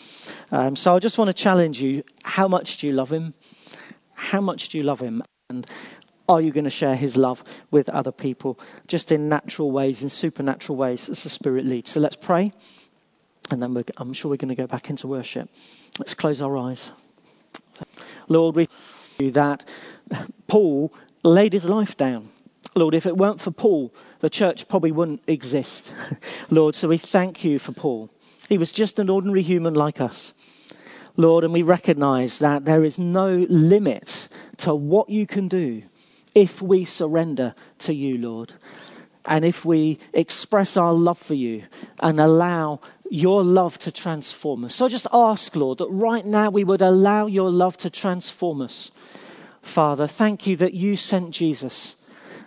Um, 0.51 0.75
so 0.75 0.95
I 0.95 0.99
just 0.99 1.17
want 1.17 1.29
to 1.29 1.33
challenge 1.33 1.81
you 1.81 2.03
how 2.23 2.47
much 2.47 2.77
do 2.77 2.87
you 2.87 2.93
love 2.93 3.11
him? 3.11 3.33
How 4.13 4.41
much 4.41 4.69
do 4.69 4.77
you 4.77 4.83
love 4.83 4.99
him? 4.99 5.23
And 5.49 5.67
are 6.29 6.39
you 6.39 6.51
going 6.51 6.63
to 6.63 6.69
share 6.69 6.95
his 6.95 7.17
love 7.17 7.43
with 7.71 7.89
other 7.89 8.11
people 8.11 8.57
just 8.87 9.11
in 9.11 9.27
natural 9.27 9.71
ways, 9.71 10.01
in 10.01 10.09
supernatural 10.09 10.77
ways 10.77 11.09
as 11.09 11.23
the 11.23 11.29
Spirit 11.29 11.65
leads? 11.65 11.91
So 11.91 11.99
let's 11.99 12.15
pray, 12.15 12.53
and 13.49 13.61
then 13.61 13.83
I'm 13.97 14.13
sure 14.13 14.31
we're 14.31 14.37
going 14.37 14.49
to 14.49 14.55
go 14.55 14.67
back 14.67 14.89
into 14.89 15.07
worship. 15.07 15.49
Let's 15.99 16.13
close 16.13 16.41
our 16.41 16.57
eyes. 16.57 16.91
Lord, 18.29 18.55
we 18.55 18.69
that 19.29 19.67
Paul 20.47 20.93
laid 21.23 21.53
his 21.53 21.65
life 21.65 21.95
down. 21.95 22.29
Lord, 22.75 22.95
if 22.95 23.05
it 23.05 23.17
weren't 23.17 23.41
for 23.41 23.51
Paul, 23.51 23.93
the 24.19 24.29
church 24.29 24.67
probably 24.67 24.91
wouldn't 24.91 25.23
exist. 25.27 25.93
Lord, 26.49 26.75
so 26.75 26.87
we 26.87 26.97
thank 26.97 27.43
you 27.43 27.59
for 27.59 27.73
Paul. 27.73 28.09
He 28.47 28.57
was 28.57 28.71
just 28.71 28.99
an 28.99 29.09
ordinary 29.09 29.41
human 29.41 29.73
like 29.73 29.99
us. 29.99 30.33
Lord, 31.17 31.43
and 31.43 31.53
we 31.53 31.61
recognize 31.61 32.39
that 32.39 32.65
there 32.65 32.83
is 32.83 32.97
no 32.97 33.45
limit 33.49 34.29
to 34.57 34.73
what 34.73 35.09
you 35.09 35.27
can 35.27 35.47
do 35.47 35.83
if 36.33 36.61
we 36.61 36.85
surrender 36.85 37.53
to 37.79 37.93
you, 37.93 38.17
Lord. 38.17 38.53
And 39.25 39.45
if 39.45 39.65
we 39.65 39.99
express 40.13 40.77
our 40.77 40.93
love 40.93 41.17
for 41.17 41.33
you 41.35 41.63
and 41.99 42.19
allow 42.19 42.79
your 43.11 43.43
love 43.43 43.77
to 43.77 43.91
transform 43.91 44.63
us. 44.63 44.73
So 44.73 44.87
just 44.87 45.05
ask, 45.11 45.53
Lord, 45.55 45.79
that 45.79 45.89
right 45.89 46.25
now 46.25 46.49
we 46.49 46.63
would 46.63 46.81
allow 46.81 47.27
your 47.27 47.51
love 47.51 47.75
to 47.77 47.89
transform 47.89 48.61
us. 48.61 48.89
Father, 49.61 50.07
thank 50.07 50.47
you 50.47 50.55
that 50.55 50.73
you 50.73 50.95
sent 50.95 51.31
Jesus. 51.31 51.97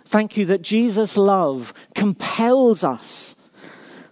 Thank 0.05 0.35
you 0.37 0.45
that 0.47 0.63
Jesus' 0.63 1.17
love 1.17 1.71
compels 1.93 2.83
us 2.83 3.35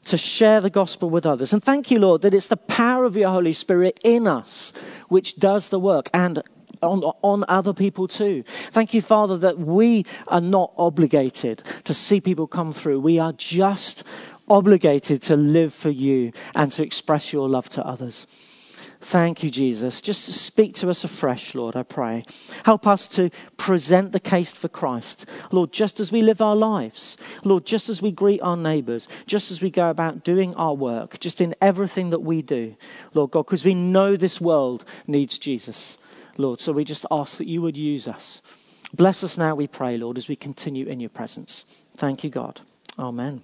to 0.05 0.17
share 0.17 0.61
the 0.61 0.69
gospel 0.69 1.09
with 1.09 1.25
others. 1.25 1.53
And 1.53 1.63
thank 1.63 1.89
you, 1.89 1.97
Lord, 1.97 2.21
that 2.21 2.35
it's 2.35 2.47
the 2.47 2.57
power 2.57 3.03
of 3.03 3.17
your 3.17 3.31
Holy 3.31 3.53
Spirit 3.53 3.99
in 4.03 4.27
us 4.27 4.73
which 5.07 5.37
does 5.37 5.69
the 5.69 5.79
work 5.79 6.09
and 6.13 6.43
on, 6.83 7.03
on 7.21 7.45
other 7.47 7.73
people 7.73 8.07
too. 8.07 8.43
Thank 8.71 8.93
you, 8.93 9.01
Father, 9.01 9.37
that 9.37 9.57
we 9.57 10.05
are 10.27 10.41
not 10.41 10.73
obligated 10.77 11.63
to 11.85 11.93
see 11.93 12.21
people 12.21 12.47
come 12.47 12.73
through. 12.73 12.99
We 12.99 13.19
are 13.19 13.33
just 13.33 14.03
obligated 14.49 15.21
to 15.23 15.35
live 15.35 15.73
for 15.73 15.89
you 15.89 16.31
and 16.55 16.71
to 16.73 16.83
express 16.83 17.31
your 17.33 17.49
love 17.49 17.69
to 17.69 17.85
others. 17.85 18.27
Thank 19.03 19.43
you, 19.43 19.49
Jesus. 19.49 19.99
Just 19.99 20.23
speak 20.23 20.75
to 20.75 20.89
us 20.89 21.03
afresh, 21.03 21.55
Lord, 21.55 21.75
I 21.75 21.83
pray. 21.83 22.23
Help 22.63 22.87
us 22.87 23.05
to 23.09 23.29
present 23.57 24.13
the 24.13 24.19
case 24.19 24.53
for 24.53 24.69
Christ. 24.69 25.25
Lord, 25.51 25.73
just 25.73 25.99
as 25.99 26.11
we 26.11 26.21
live 26.21 26.41
our 26.41 26.55
lives, 26.55 27.17
Lord, 27.43 27.65
just 27.65 27.89
as 27.89 28.01
we 28.01 28.11
greet 28.11 28.41
our 28.41 28.55
neighbors, 28.55 29.09
just 29.25 29.51
as 29.51 29.61
we 29.61 29.69
go 29.69 29.89
about 29.89 30.23
doing 30.23 30.55
our 30.55 30.73
work, 30.73 31.19
just 31.19 31.41
in 31.41 31.53
everything 31.61 32.11
that 32.11 32.21
we 32.21 32.41
do, 32.41 32.75
Lord 33.13 33.31
God, 33.31 33.45
because 33.45 33.65
we 33.65 33.75
know 33.75 34.15
this 34.15 34.39
world 34.39 34.85
needs 35.05 35.37
Jesus, 35.37 35.97
Lord. 36.37 36.61
So 36.61 36.71
we 36.71 36.85
just 36.85 37.05
ask 37.11 37.37
that 37.37 37.47
you 37.47 37.61
would 37.61 37.77
use 37.77 38.07
us. 38.07 38.41
Bless 38.93 39.21
us 39.21 39.37
now, 39.37 39.53
we 39.53 39.67
pray, 39.67 39.97
Lord, 39.97 40.17
as 40.17 40.29
we 40.29 40.37
continue 40.37 40.85
in 40.85 41.01
your 41.01 41.09
presence. 41.09 41.65
Thank 41.97 42.23
you, 42.23 42.29
God. 42.29 42.61
Amen. 42.97 43.43